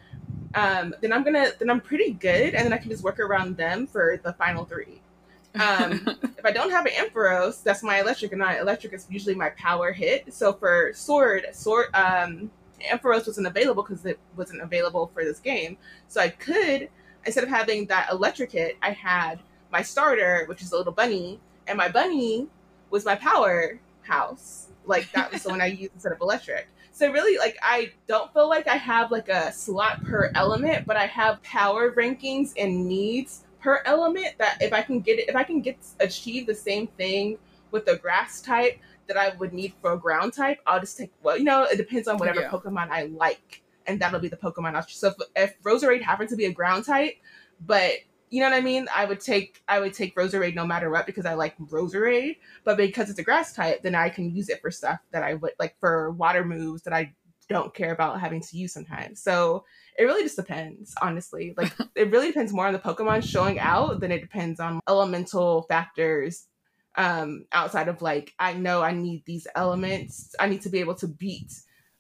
[0.54, 3.56] um, then I'm gonna then I'm pretty good, and then I can just work around
[3.56, 5.00] them for the final three.
[5.54, 6.06] Um,
[6.38, 9.50] if I don't have an Ampharos, that's my electric, and my electric is usually my
[9.50, 10.32] power hit.
[10.32, 12.50] So for sword, sword, um,
[12.90, 15.76] Ampharos wasn't available because it wasn't available for this game.
[16.08, 16.88] So I could
[17.26, 19.40] instead of having that electric hit, I had
[19.70, 22.48] my starter, which is a little bunny, and my bunny
[22.90, 24.68] was my power house.
[24.86, 26.68] Like that was the one I used instead of electric.
[26.98, 30.96] So really, like, I don't feel like I have like a slot per element, but
[30.96, 34.36] I have power rankings and needs per element.
[34.38, 37.38] That if I can get it, if I can get achieve the same thing
[37.70, 41.12] with the grass type that I would need for a ground type, I'll just take.
[41.22, 42.50] Well, you know, it depends on whatever yeah.
[42.50, 44.82] Pokemon I like, and that'll be the Pokemon I'll.
[44.88, 47.14] So if, if Roserade happens to be a ground type,
[47.64, 47.92] but
[48.30, 48.88] you know what I mean?
[48.94, 52.76] I would take I would take Roserade no matter what because I like Roserade, but
[52.76, 55.52] because it's a grass type, then I can use it for stuff that I would
[55.58, 57.14] like for water moves that I
[57.48, 59.22] don't care about having to use sometimes.
[59.22, 59.64] So
[59.98, 61.54] it really just depends, honestly.
[61.56, 65.62] Like it really depends more on the Pokemon showing out than it depends on elemental
[65.62, 66.46] factors
[66.96, 70.34] um outside of like I know I need these elements.
[70.38, 71.52] I need to be able to beat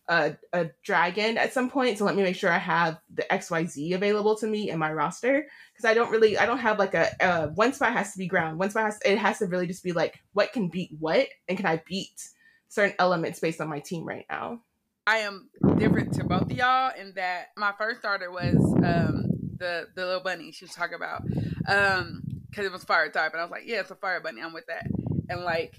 [0.08, 3.94] a, a dragon at some point so let me make sure i have the xyz
[3.94, 5.46] available to me in my roster.
[5.72, 8.26] Because i don't really i don't have like a uh, one spot has to be
[8.26, 8.58] ground.
[8.58, 11.56] One spot has it has to really just be like what can beat what and
[11.56, 12.28] can i beat
[12.68, 14.60] certain elements based on my team right now.
[15.06, 19.26] I am different to both of y'all in that my first starter was um
[19.58, 21.22] the the little bunny she was talking about
[21.68, 24.40] um because it was fire type and i was like yeah it's a fire bunny
[24.42, 24.86] i'm with that.
[25.28, 25.78] And like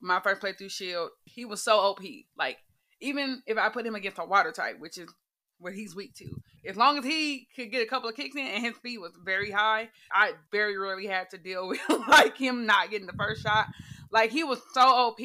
[0.00, 2.00] my first playthrough shield he was so op
[2.36, 2.58] like
[3.00, 5.08] even if I put him against a water type, which is
[5.58, 8.46] what he's weak to, as long as he could get a couple of kicks in
[8.46, 12.66] and his speed was very high, I very rarely had to deal with like him
[12.66, 13.66] not getting the first shot.
[14.10, 15.18] Like he was so OP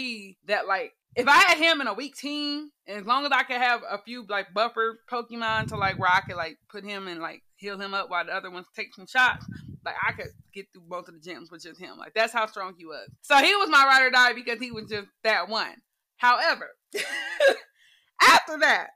[0.48, 3.44] that like if I had him in a weak team, and as long as I
[3.44, 7.08] could have a few like buffer Pokemon to like where I could like put him
[7.08, 9.46] and like heal him up while the other ones take some shots,
[9.86, 11.98] like I could get through both of the gyms with just him.
[11.98, 13.10] Like that's how strong he was.
[13.22, 15.76] So he was my ride or die because he was just that one.
[16.24, 16.70] However,
[18.22, 18.92] after that,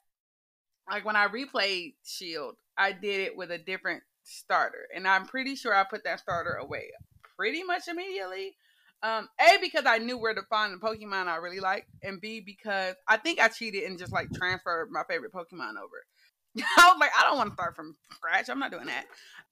[0.90, 5.56] like when I replayed Shield, I did it with a different starter, and I'm pretty
[5.56, 6.86] sure I put that starter away
[7.36, 8.56] pretty much immediately.
[9.04, 12.40] Um, a because I knew where to find the Pokemon I really like, and B
[12.40, 16.06] because I think I cheated and just like transferred my favorite Pokemon over.
[16.78, 18.50] I was like, I don't want to start from scratch.
[18.50, 19.04] I'm not doing that.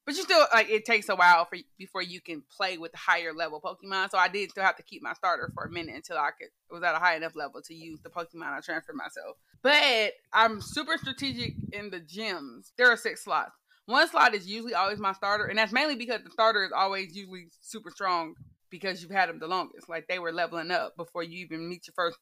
[0.06, 3.34] But you still like it takes a while for before you can play with higher
[3.34, 4.12] level Pokemon.
[4.12, 6.50] So I did still have to keep my starter for a minute until I could
[6.70, 9.38] was at a high enough level to use the Pokemon I transferred myself.
[9.64, 12.72] But I'm super strategic in the gyms.
[12.78, 13.54] There are six slots.
[13.88, 17.16] One slot is usually always my starter, and that's mainly because the starter is always
[17.16, 18.36] usually super strong
[18.70, 19.90] because you've had them the longest.
[19.90, 22.18] Like they were leveling up before you even meet your first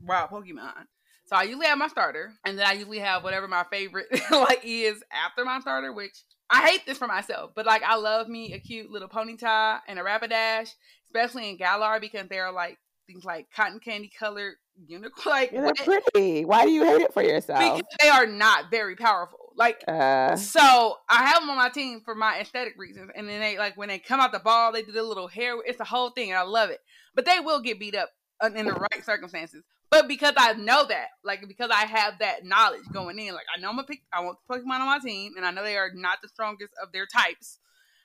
[0.00, 0.86] wild Pokemon.
[1.26, 4.60] So I usually have my starter, and then I usually have whatever my favorite like
[4.64, 8.52] is after my starter, which I hate this for myself, but like I love me
[8.52, 10.70] a cute little ponyta and a Rapidash,
[11.06, 14.54] especially in Galar because they're like things like cotton candy colored
[14.86, 15.12] unicorn.
[15.26, 16.44] Like they're pretty.
[16.44, 17.60] Why do you hate it for yourself?
[17.60, 19.38] Because they are not very powerful.
[19.56, 23.40] Like uh, so, I have them on my team for my aesthetic reasons, and then
[23.40, 25.56] they like when they come out the ball, they do the little hair.
[25.64, 26.80] It's a whole thing, and I love it.
[27.14, 28.10] But they will get beat up
[28.44, 29.64] in the right circumstances.
[29.90, 33.60] But because I know that, like because I have that knowledge going in, like I
[33.60, 35.90] know I'm gonna pick, I want Pokemon on my team, and I know they are
[35.94, 37.58] not the strongest of their types.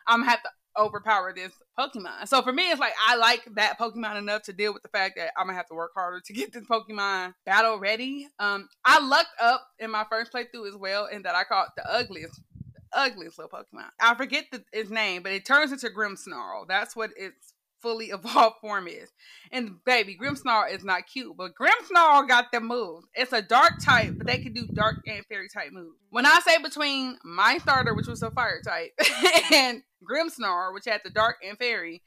[0.08, 2.28] I'm gonna have to overpower this Pokemon.
[2.28, 5.16] So for me, it's like I like that Pokemon enough to deal with the fact
[5.18, 8.28] that I'm gonna have to work harder to get this Pokemon battle ready.
[8.40, 11.92] Um, I lucked up in my first playthrough as well, in that I caught the
[11.92, 12.42] ugliest,
[12.76, 13.90] the ugliest little Pokemon.
[14.00, 16.68] I forget the, its name, but it turns into Grimmsnarl.
[16.68, 19.10] That's what its fully evolved form is.
[19.52, 23.08] And baby, Grimmsnarl is not cute, but Grimmsnarl got the moves.
[23.14, 25.98] It's a dark type, but they can do dark and fairy type moves.
[26.10, 28.92] When I say between my starter, which was a fire type,
[29.54, 32.02] and Grimmsnarl, which had the dark and fairy,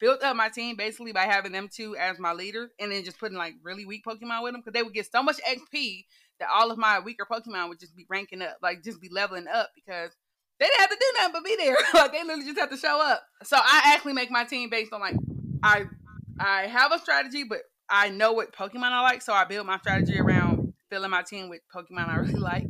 [0.00, 3.18] built up my team basically by having them two as my leaders and then just
[3.18, 6.04] putting like really weak Pokemon with them because they would get so much XP
[6.40, 9.46] that all of my weaker Pokemon would just be ranking up, like just be leveling
[9.46, 10.10] up because
[10.58, 11.76] they didn't have to do nothing but be there.
[11.94, 13.22] like they literally just have to show up.
[13.42, 15.16] So I actually make my team based on like
[15.62, 15.84] I
[16.38, 19.78] I have a strategy, but I know what Pokemon I like, so I build my
[19.78, 22.64] strategy around filling my team with Pokemon I really like.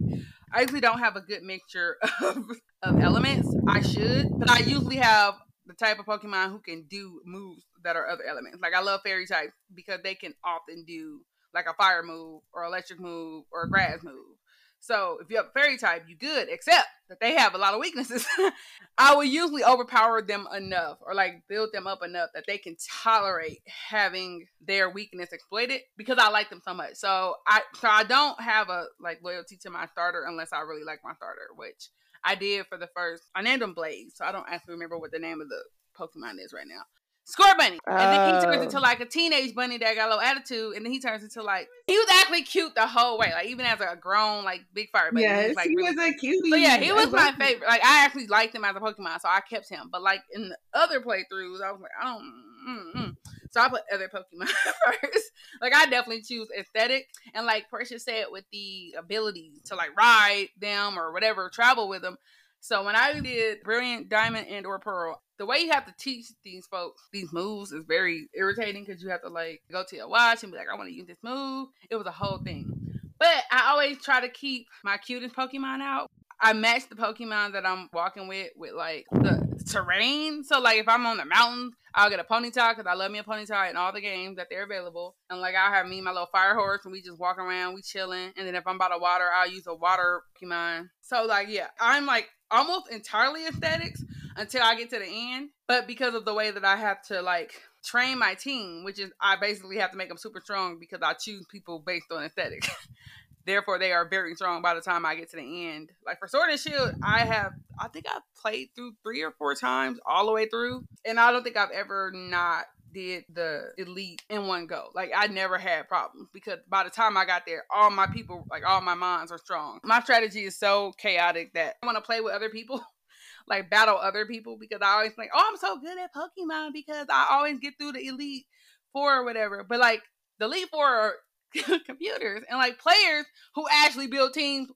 [0.53, 2.45] I usually don't have a good mixture of,
[2.83, 3.55] of elements.
[3.69, 5.35] I should, but I usually have
[5.67, 8.59] the type of Pokemon who can do moves that are other elements.
[8.63, 11.21] Like I love fairy types because they can often do
[11.55, 14.37] like a fire move or electric move or a grass move.
[14.85, 17.81] So if you have fairy type, you good, except that they have a lot of
[17.81, 18.27] weaknesses.
[18.99, 22.77] I will usually overpower them enough or like build them up enough that they can
[23.03, 26.97] tolerate having their weakness exploited because I like them so much.
[26.97, 30.85] So I so I don't have a like loyalty to my starter unless I really
[30.85, 31.89] like my starter, which
[32.23, 35.13] I did for the first I named him Blaze, so I don't actually remember what
[35.13, 35.63] the name of the
[35.99, 36.83] Pokemon is right now.
[37.27, 37.79] Scorbunny.
[37.87, 38.83] And then he turns into oh.
[38.83, 40.77] like a teenage bunny that got a little attitude.
[40.77, 43.33] And then he turns into like he was actually cute the whole way.
[43.35, 45.23] Like even as a grown, like big fire bunny.
[45.23, 46.51] Yes, he was, like, he really was a cutie.
[46.51, 47.67] So yeah, he was my favorite.
[47.67, 49.89] Like I actually liked him as a Pokemon, so I kept him.
[49.91, 53.17] But like in the other playthroughs, I was like, I don't mm-mm.
[53.51, 54.49] So I put other Pokemon
[55.03, 55.31] first.
[55.61, 57.09] like I definitely choose aesthetic.
[57.35, 62.03] And like Precious said, with the ability to like ride them or whatever, travel with
[62.03, 62.17] them.
[62.65, 66.29] So when I did Brilliant Diamond and or Pearl, the way you have to teach
[66.45, 70.09] these folks these moves is very irritating because you have to like go to your
[70.09, 71.69] watch and be like, I want to use this move.
[71.91, 72.73] It was a whole thing.
[73.19, 76.11] But I always try to keep my cutest Pokemon out.
[76.41, 80.45] I match the Pokemon that I'm walking with with like the terrain.
[80.45, 83.19] So like if I'm on the mountains, I'll get a Ponyta because I love me
[83.19, 85.17] a Ponyta in all the games that they're available.
[85.31, 87.83] And like I'll have me my little fire horse and we just walk around, we
[87.83, 88.33] chilling.
[88.37, 90.89] And then if I'm by the water, I'll use a water Pokemon.
[91.01, 94.03] So like yeah, I'm like almost entirely aesthetics
[94.37, 95.51] until I get to the end.
[95.67, 97.53] But because of the way that I have to like
[97.85, 101.15] train my team, which is I basically have to make them super strong because I
[101.15, 102.67] choose people based on aesthetic.
[103.47, 105.91] Therefore, they are very strong by the time I get to the end.
[106.05, 109.55] Like for Sword and Shield, I have I think I've played through three or four
[109.55, 114.23] times all the way through, and I don't think I've ever not did the elite
[114.31, 114.89] in one go.
[114.95, 118.47] Like I never had problems because by the time I got there, all my people,
[118.51, 119.81] like all my minds are strong.
[119.85, 122.81] My strategy is so chaotic that I want to play with other people
[123.47, 127.07] like battle other people because I always think, oh, I'm so good at Pokemon because
[127.11, 128.47] I always get through the Elite
[128.93, 129.67] Four or whatever.
[129.69, 130.03] But like
[130.39, 131.15] the Elite Four are
[131.87, 134.69] computers and like players who actually build teams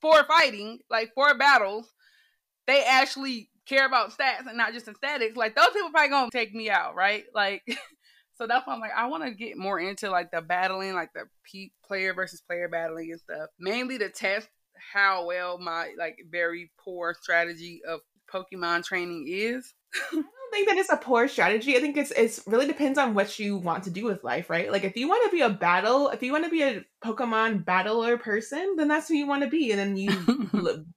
[0.00, 1.92] for fighting, like for battles,
[2.66, 5.36] they actually care about stats and not just aesthetics.
[5.36, 7.24] Like those people probably gonna take me out, right?
[7.34, 7.62] Like
[8.34, 11.12] so that's why I'm like, I want to get more into like the battling, like
[11.14, 13.50] the peak player versus player battling and stuff.
[13.58, 14.48] Mainly to test
[14.92, 18.00] how well my like very poor strategy of
[18.32, 19.74] Pokemon training is.
[20.50, 21.76] I don't think that it's a poor strategy.
[21.76, 24.70] I think it's it's really depends on what you want to do with life, right?
[24.70, 27.64] Like if you want to be a battle, if you want to be a Pokemon
[27.64, 30.10] battler person, then that's who you want to be, and then you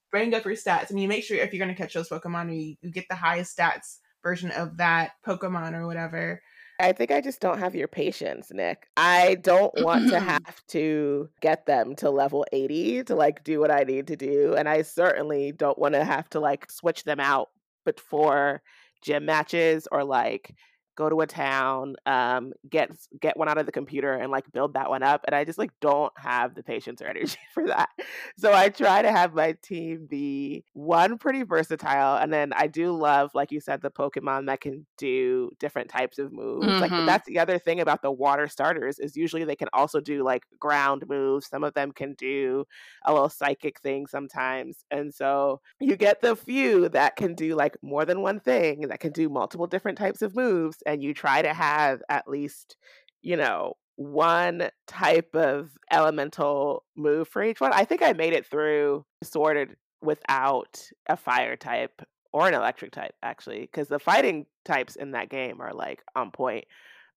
[0.12, 2.56] bring up your stats and you make sure if you're going to catch those Pokemon,
[2.56, 6.42] you, you get the highest stats version of that Pokemon or whatever.
[6.80, 8.88] I think I just don't have your patience, Nick.
[8.98, 13.70] I don't want to have to get them to level 80 to like do what
[13.70, 14.56] I need to do.
[14.56, 17.50] And I certainly don't want to have to like switch them out
[17.86, 18.62] before
[19.04, 20.56] gym matches or like
[20.96, 24.74] go to a town, um, get get one out of the computer and like build
[24.74, 25.22] that one up.
[25.26, 27.90] And I just like don't have the patience or energy for that.
[28.38, 32.92] So I try to have my team be one pretty versatile, and then I do
[32.92, 36.68] love, like you said, the Pokemon that can do different types of moves.
[36.68, 36.82] Mm-hmm.
[36.82, 40.24] Like that's the other thing about the water starters is usually they can also do
[40.24, 41.48] like ground moves.
[41.48, 42.66] Some of them can do
[43.06, 47.78] a little psychic thing sometimes, and so you get the few that can do like
[47.82, 51.42] more than one thing that can do multiple different types of moves and you try
[51.42, 52.78] to have at least,
[53.22, 57.72] you know, one type of elemental move for each one.
[57.74, 62.02] I think I made it through sorted without a fire type
[62.34, 66.32] or an electric type actually because the fighting types in that game are like on
[66.32, 66.66] point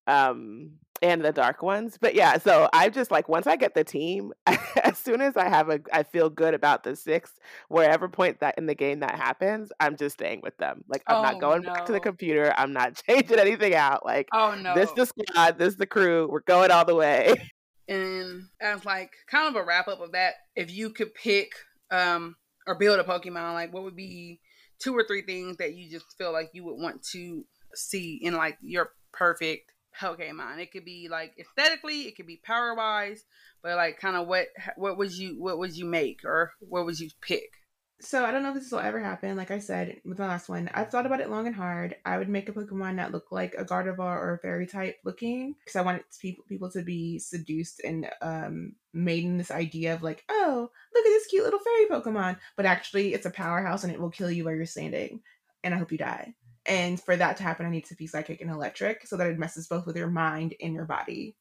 [0.06, 0.72] um
[1.02, 4.32] and the dark ones but yeah so i just like once i get the team
[4.82, 7.32] as soon as i have a i feel good about the six
[7.68, 11.16] wherever point that in the game that happens i'm just staying with them like i'm
[11.16, 11.72] oh, not going no.
[11.72, 15.06] back to the computer i'm not changing anything out like oh no this is the
[15.06, 17.34] squad this is the crew we're going all the way
[17.88, 21.52] and as like kind of a wrap up of that if you could pick
[21.90, 22.36] um
[22.66, 24.40] or build a pokemon like what would be
[24.78, 27.44] two or three things that you just feel like you would want to
[27.74, 30.58] see in like your perfect Pokemon.
[30.58, 33.24] It could be like aesthetically, it could be power wise,
[33.62, 36.98] but like kind of what what would you what would you make or what would
[37.00, 37.50] you pick?
[37.98, 39.38] So I don't know if this will ever happen.
[39.38, 41.96] Like I said with my last one, I've thought about it long and hard.
[42.04, 45.54] I would make a Pokemon that looked like a Gardevoir or a Fairy type looking,
[45.64, 50.02] because I wanted people people to be seduced and um made in this idea of
[50.02, 53.92] like, oh, look at this cute little fairy Pokemon, but actually it's a powerhouse and
[53.92, 55.22] it will kill you where you're standing,
[55.64, 56.34] and I hope you die.
[56.68, 59.38] And for that to happen, I need to be psychic and electric so that it
[59.38, 61.36] messes both with your mind and your body.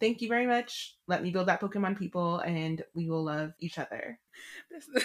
[0.00, 0.96] Thank you very much.
[1.06, 4.18] Let me build that Pokemon people and we will love each other.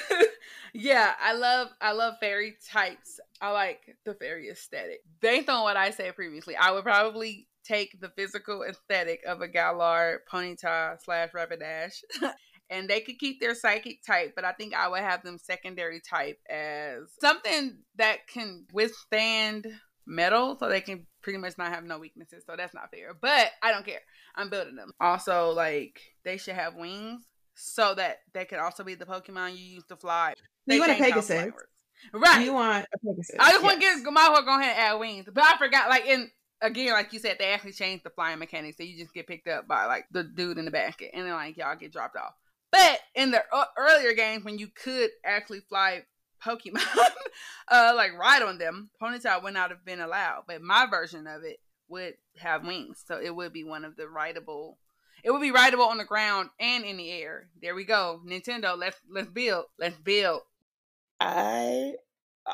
[0.74, 3.20] yeah, I love I love fairy types.
[3.42, 5.00] I like the fairy aesthetic.
[5.22, 9.48] Based on what I said previously, I would probably take the physical aesthetic of a
[9.48, 12.04] Galar, Ponyta slash Rapidash
[12.70, 16.02] and they could keep their psychic type, but I think I would have them secondary
[16.02, 19.68] type as something that can withstand
[20.06, 22.44] metal so they can pretty much not have no weaknesses.
[22.46, 23.14] So that's not fair.
[23.20, 24.02] But I don't care.
[24.36, 24.92] I'm building them.
[25.00, 27.22] Also, like they should have wings
[27.56, 30.34] so that they could also be the Pokemon you use to fly.
[30.68, 31.52] They you want a Pegasus.
[32.14, 32.46] Right.
[32.46, 33.36] You want a Pegasus.
[33.40, 33.64] I just yes.
[33.64, 35.28] want to get my whole go ahead and add wings.
[35.32, 36.30] But I forgot like in
[36.62, 38.78] again, like you said, they actually changed the flying mechanics.
[38.78, 41.34] So you just get picked up by like the dude in the basket and then
[41.34, 42.34] like y'all get dropped off.
[42.74, 43.44] But in the
[43.78, 46.06] earlier games, when you could actually fly
[46.44, 46.82] Pokemon,
[47.72, 50.46] uh, like ride on them, Ponyta would not have been allowed.
[50.48, 54.10] But my version of it would have wings, so it would be one of the
[54.10, 54.80] rideable.
[55.24, 57.48] It would be rideable on the ground and in the air.
[57.62, 58.76] There we go, Nintendo.
[58.76, 59.66] Let's let's build.
[59.78, 60.42] Let's build.
[61.20, 61.94] I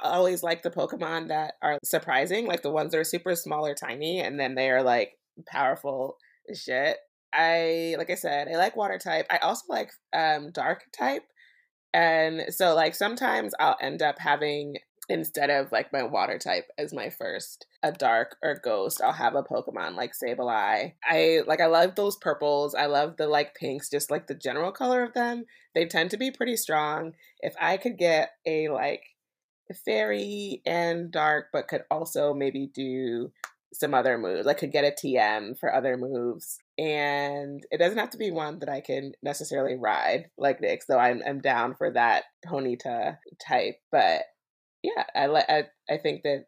[0.03, 3.74] always like the Pokemon that are surprising, like the ones that are super small or
[3.74, 5.13] tiny, and then they are like
[5.47, 6.17] powerful
[6.53, 6.97] shit.
[7.34, 9.27] I like I said, I like water type.
[9.30, 11.23] I also like um dark type.
[11.93, 14.75] And so like sometimes I'll end up having
[15.09, 19.34] instead of like my water type as my first a dark or ghost i'll have
[19.34, 23.89] a pokemon like sableye i like i love those purples i love the like pinks
[23.89, 27.75] just like the general color of them they tend to be pretty strong if i
[27.75, 29.01] could get a like
[29.84, 33.32] fairy and dark but could also maybe do
[33.73, 34.47] some other moves.
[34.47, 36.59] I could get a TM for other moves.
[36.80, 40.84] And it doesn't have to be one that I can necessarily ride like Nick.
[40.84, 43.75] So I'm I'm down for that Ponyta type.
[43.91, 44.21] But
[44.82, 46.45] yeah, I I I think that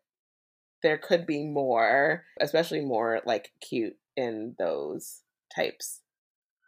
[0.83, 5.21] there could be more, especially more like cute in those
[5.53, 6.00] types.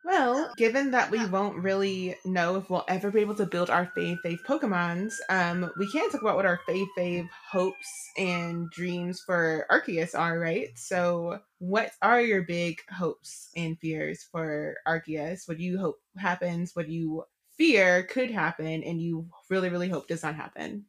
[0.05, 3.89] Well, given that we won't really know if we'll ever be able to build our
[3.97, 9.21] fave fave Pokemons, um, we can talk about what our fave fave hopes and dreams
[9.25, 10.77] for Arceus are, right?
[10.77, 15.47] So, what are your big hopes and fears for Arceus?
[15.47, 16.75] What do you hope happens?
[16.75, 17.23] What do you
[17.57, 20.85] fear could happen, and you really, really hope does not happen?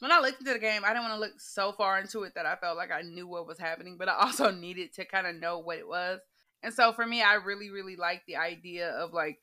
[0.00, 2.34] When I looked into the game, I didn't want to look so far into it
[2.34, 5.28] that I felt like I knew what was happening, but I also needed to kind
[5.28, 6.20] of know what it was.
[6.66, 9.38] And so for me, I really, really like the idea of like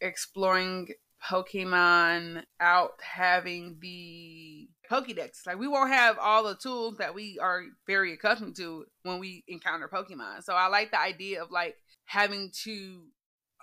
[0.00, 0.88] exploring
[1.24, 5.46] Pokemon out having the Pokedex.
[5.46, 9.44] Like we won't have all the tools that we are very accustomed to when we
[9.46, 10.42] encounter Pokemon.
[10.42, 13.04] So I like the idea of like having to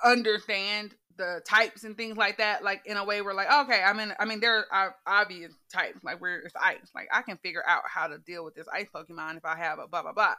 [0.05, 2.63] understand the types and things like that.
[2.63, 6.01] Like in a way, we're like, okay, I mean, I mean, there are obvious types.
[6.01, 6.89] Like where it's ice.
[6.95, 9.79] Like I can figure out how to deal with this ice Pokemon if I have
[9.79, 10.35] a blah blah blah.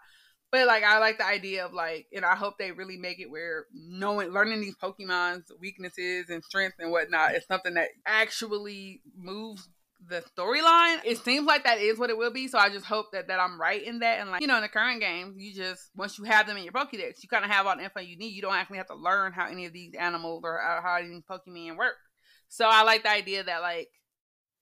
[0.52, 3.30] But like I like the idea of like, and I hope they really make it
[3.30, 9.66] where knowing, learning these Pokemon's weaknesses and strengths and whatnot is something that actually moves
[10.08, 10.98] the storyline.
[11.04, 12.48] It seems like that is what it will be.
[12.48, 14.20] So I just hope that that I'm right in that.
[14.20, 16.64] And like you know, in the current games, you just once you have them in
[16.64, 18.34] your Pokédex, you kind of have all the info you need.
[18.34, 21.78] You don't actually have to learn how any of these animals or how any Pokemon
[21.78, 21.96] work.
[22.48, 23.88] So I like the idea that like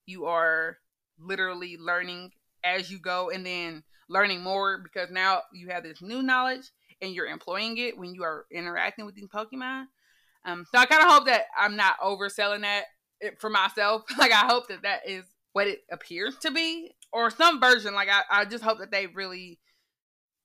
[0.07, 0.77] you are
[1.19, 2.31] literally learning
[2.63, 7.15] as you go, and then learning more because now you have this new knowledge and
[7.15, 9.85] you're employing it when you are interacting with these Pokemon.
[10.45, 12.85] Um, so I kind of hope that I'm not overselling that
[13.39, 14.03] for myself.
[14.19, 17.95] Like I hope that that is what it appears to be, or some version.
[17.95, 19.59] Like I, I just hope that they really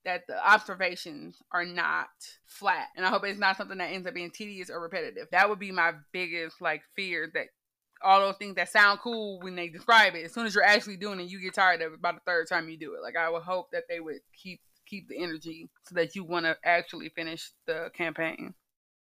[0.03, 2.09] that the observations are not
[2.45, 5.27] flat, and I hope it's not something that ends up being tedious or repetitive.
[5.31, 7.47] That would be my biggest like fear that
[8.03, 10.97] all those things that sound cool when they describe it, as soon as you're actually
[10.97, 13.01] doing it, you get tired of it by the third time you do it.
[13.01, 16.45] Like I would hope that they would keep keep the energy so that you want
[16.45, 18.53] to actually finish the campaign.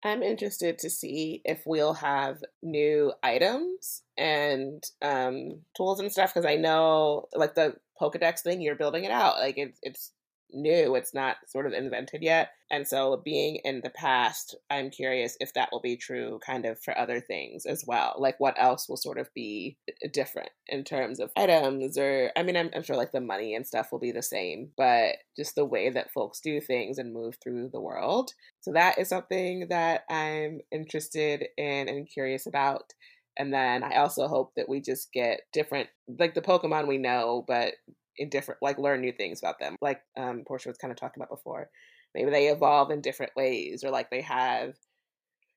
[0.03, 6.45] I'm interested to see if we'll have new items and um, tools and stuff because
[6.45, 9.37] I know, like the Pokedex thing, you're building it out.
[9.37, 10.11] Like it's it's
[10.53, 10.95] new.
[10.95, 12.51] It's not sort of invented yet.
[12.69, 16.79] And so, being in the past, I'm curious if that will be true kind of
[16.79, 18.15] for other things as well.
[18.17, 21.97] Like, what else will sort of be uh, different in terms of items?
[21.97, 24.71] Or, I mean, I'm, I'm sure like the money and stuff will be the same,
[24.77, 28.31] but just the way that folks do things and move through the world.
[28.61, 32.93] So, that is something that I'm interested in and curious about.
[33.37, 35.89] And then I also hope that we just get different,
[36.19, 37.73] like the Pokemon we know, but
[38.21, 41.21] in different like learn new things about them like um Porshèa was kind of talking
[41.21, 41.69] about before.
[42.13, 44.75] Maybe they evolve in different ways or like they have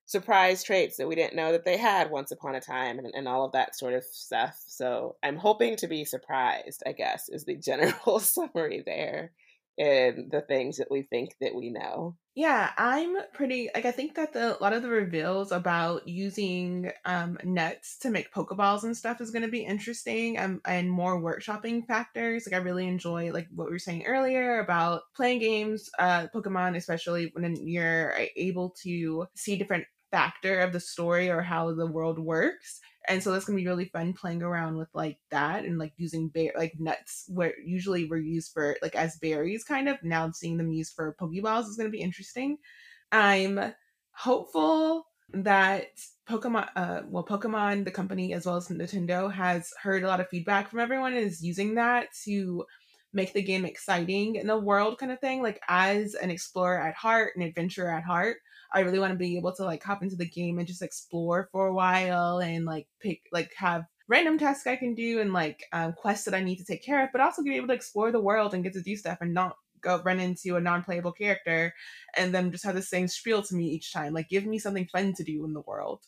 [0.07, 3.27] surprise traits that we didn't know that they had once upon a time and, and
[3.27, 4.63] all of that sort of stuff.
[4.67, 9.33] So i'm hoping to be surprised i guess is the general summary there
[9.77, 14.17] in the things that we think that we know yeah, I'm pretty like I think
[14.17, 18.97] that the a lot of the reveals about using um nuts to make Pokeballs and
[18.97, 22.45] stuff is gonna be interesting um, and more workshopping factors.
[22.45, 26.77] Like I really enjoy like what we were saying earlier about playing games, uh Pokemon,
[26.77, 31.87] especially when you're uh, able to see different factor of the story or how the
[31.87, 35.79] world works and so that's gonna be really fun playing around with like that and
[35.79, 40.03] like using bear like nuts where usually we're used for like as berries kind of.
[40.03, 42.59] Now seeing them used for pokeballs is gonna be interesting.
[43.13, 43.75] I'm
[44.13, 45.87] hopeful that
[46.29, 50.29] pokemon uh well pokemon the company as well as nintendo has heard a lot of
[50.29, 52.65] feedback from everyone and is using that to
[53.15, 55.41] make the game exciting in the world kind of thing.
[55.41, 58.39] Like as an explorer at heart an adventurer at heart
[58.75, 61.49] I really want to be able to like hop into the game and just explore
[61.53, 65.65] for a while and like pick like have random tasks I can do and like
[65.73, 68.13] um, quests that I need to take care of, but also be able to explore
[68.13, 71.73] the world and get to do stuff and not go run into a non-playable character
[72.17, 74.13] and then just have the same spiel to me each time.
[74.13, 76.03] Like give me something fun to do in the world.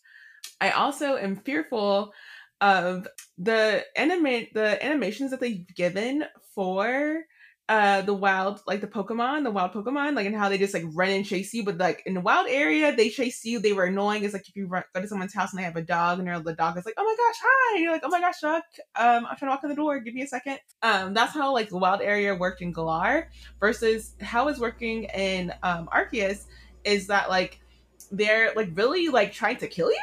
[0.60, 2.12] I also am fearful
[2.60, 3.06] of
[3.38, 7.24] the animate the animations that they've given for
[7.68, 10.84] uh the wild like the pokemon the wild pokemon like and how they just like
[10.92, 13.84] run and chase you but like in the wild area they chase you they were
[13.84, 16.20] annoying it's like if you run, go to someone's house and they have a dog
[16.20, 17.74] and the dog is like oh my gosh hi!
[17.74, 18.64] And you're like oh my gosh Chuck
[18.94, 20.58] um i'm trying to walk in the door give me a second.
[20.82, 25.52] Um that's how like the wild area worked in galar versus how it's working in
[25.64, 26.44] um arceus
[26.84, 27.60] is that like
[28.12, 29.98] they're like really like trying to kill you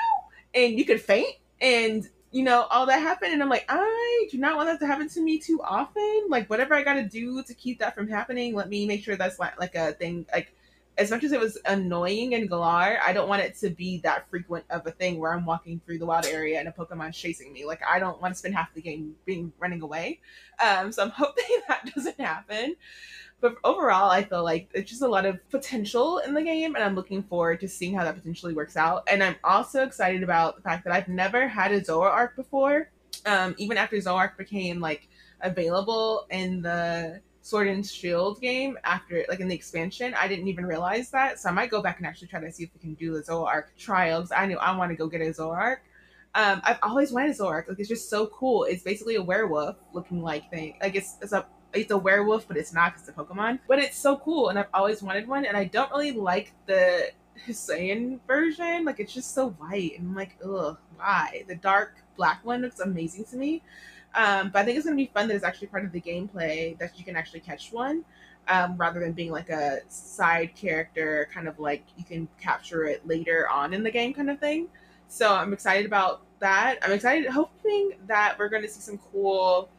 [0.54, 3.32] and you could faint and you know, all that happened.
[3.32, 6.26] And I'm like, I do not want that to happen to me too often.
[6.30, 9.16] Like, whatever I got to do to keep that from happening, let me make sure
[9.16, 10.26] that's like, like a thing.
[10.34, 10.52] Like,
[10.98, 14.30] as much as it was annoying and Galar, I don't want it to be that
[14.32, 17.54] frequent of a thing where I'm walking through the wild area and a Pokemon's chasing
[17.54, 17.66] me.
[17.66, 20.20] Like, I don't want to spend half the game being running away.
[20.64, 22.76] Um, so I'm hoping that doesn't happen.
[23.44, 26.84] But overall, I feel like it's just a lot of potential in the game, and
[26.84, 29.04] I'm looking forward to seeing how that potentially works out.
[29.12, 32.90] And I'm also excited about the fact that I've never had a Zoroark before.
[33.26, 35.10] Um, even after Zoroark became like
[35.42, 40.66] available in the Sword and Shield game after like in the expansion, I didn't even
[40.66, 41.38] realize that.
[41.38, 43.24] So I might go back and actually try to see if we can do the
[43.24, 44.32] Zoroark trials.
[44.32, 45.80] I knew I want to go get a Zoroark.
[46.34, 47.68] Um, I've always wanted a Zoroark.
[47.68, 48.64] Like it's just so cool.
[48.64, 50.78] It's basically a werewolf looking like thing.
[50.82, 53.60] Like it's it's a it's a werewolf, but it's not because it's a Pokemon.
[53.68, 55.46] But it's so cool, and I've always wanted one.
[55.46, 57.12] And I don't really like the
[57.48, 58.86] Hisuian version.
[58.86, 61.44] Like it's just so white, and I'm like, ugh, why?
[61.48, 63.62] The dark black one looks amazing to me.
[64.16, 66.78] Um, but I think it's gonna be fun that it's actually part of the gameplay
[66.78, 68.06] that you can actually catch one.
[68.50, 73.08] Um, rather than being like a side character, kind of like you can capture it
[73.08, 74.68] later on in the game, kind of thing.
[75.08, 76.80] So I'm excited about that.
[76.82, 79.70] I'm excited, hoping that we're going to see some cool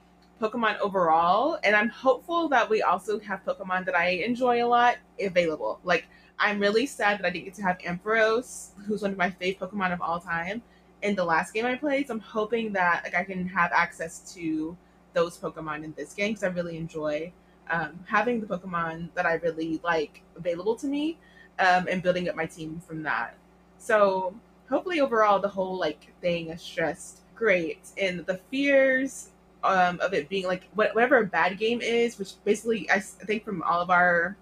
[0.40, 4.96] Pokemon overall, and I'm hopeful that we also have Pokemon that I enjoy a lot
[5.20, 5.80] available.
[5.84, 6.06] Like,
[6.38, 9.70] I'm really sad that I didn't get to have Ampharos, who's one of my favorite
[9.70, 10.62] Pokemon of all time,
[11.02, 12.08] in the last game I played.
[12.08, 14.76] So I'm hoping that like I can have access to
[15.12, 17.32] those Pokemon in this game because I really enjoy
[17.70, 21.18] um, having the Pokemon that I really like available to me
[21.58, 23.36] um, and building up my team from that.
[23.78, 24.34] So
[24.68, 29.30] hopefully overall the whole like thing is just great and the fears
[29.64, 33.62] um, of it being like whatever a bad game is, which basically I think from
[33.62, 34.36] all of our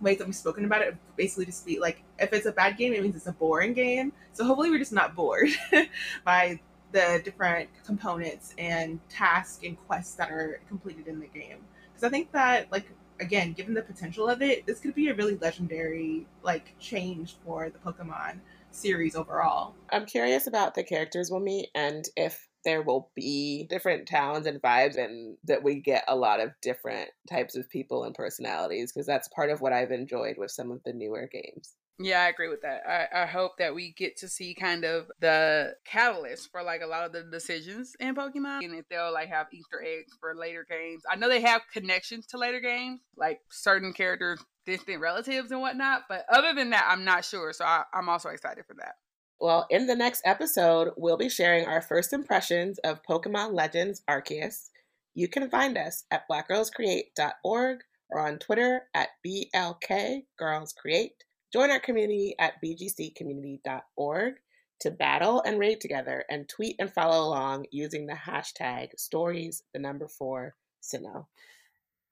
[0.00, 2.92] ways that we've spoken about it, basically just be like if it's a bad game,
[2.92, 4.12] it means it's a boring game.
[4.32, 5.48] So hopefully we're just not bored
[6.24, 6.60] by
[6.92, 11.58] the different components and tasks and quests that are completed in the game.
[11.92, 12.90] Because I think that like
[13.20, 17.70] again, given the potential of it, this could be a really legendary like change for
[17.70, 18.40] the Pokemon
[18.72, 19.74] series overall.
[19.90, 24.60] I'm curious about the characters we'll meet and if there will be different towns and
[24.60, 29.06] vibes and that we get a lot of different types of people and personalities because
[29.06, 31.74] that's part of what I've enjoyed with some of the newer games.
[32.02, 32.82] Yeah, I agree with that.
[32.88, 36.86] I, I hope that we get to see kind of the catalyst for like a
[36.86, 40.66] lot of the decisions in Pokemon and if they'll like have Easter eggs for later
[40.68, 41.02] games.
[41.10, 46.04] I know they have connections to later games, like certain characters, distant relatives and whatnot,
[46.08, 47.52] but other than that, I'm not sure.
[47.52, 48.94] So I, I'm also excited for that.
[49.40, 54.68] Well, in the next episode, we'll be sharing our first impressions of Pokemon Legends Arceus.
[55.14, 57.78] You can find us at blackgirlscreate.org
[58.10, 61.12] or on Twitter at BLKGirlsCreate.
[61.52, 64.34] Join our community at bgccommunity.org
[64.80, 69.78] to battle and raid together and tweet and follow along using the hashtag stories, the
[69.78, 71.26] number four, Sinnoh.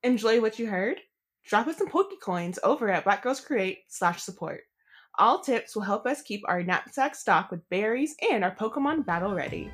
[0.02, 0.98] Enjoy what you heard?
[1.46, 4.62] Drop us some Pokecoins over at blackgirlscreate slash support.
[5.18, 9.34] All tips will help us keep our knapsack stocked with berries and our Pokemon battle
[9.34, 9.68] ready.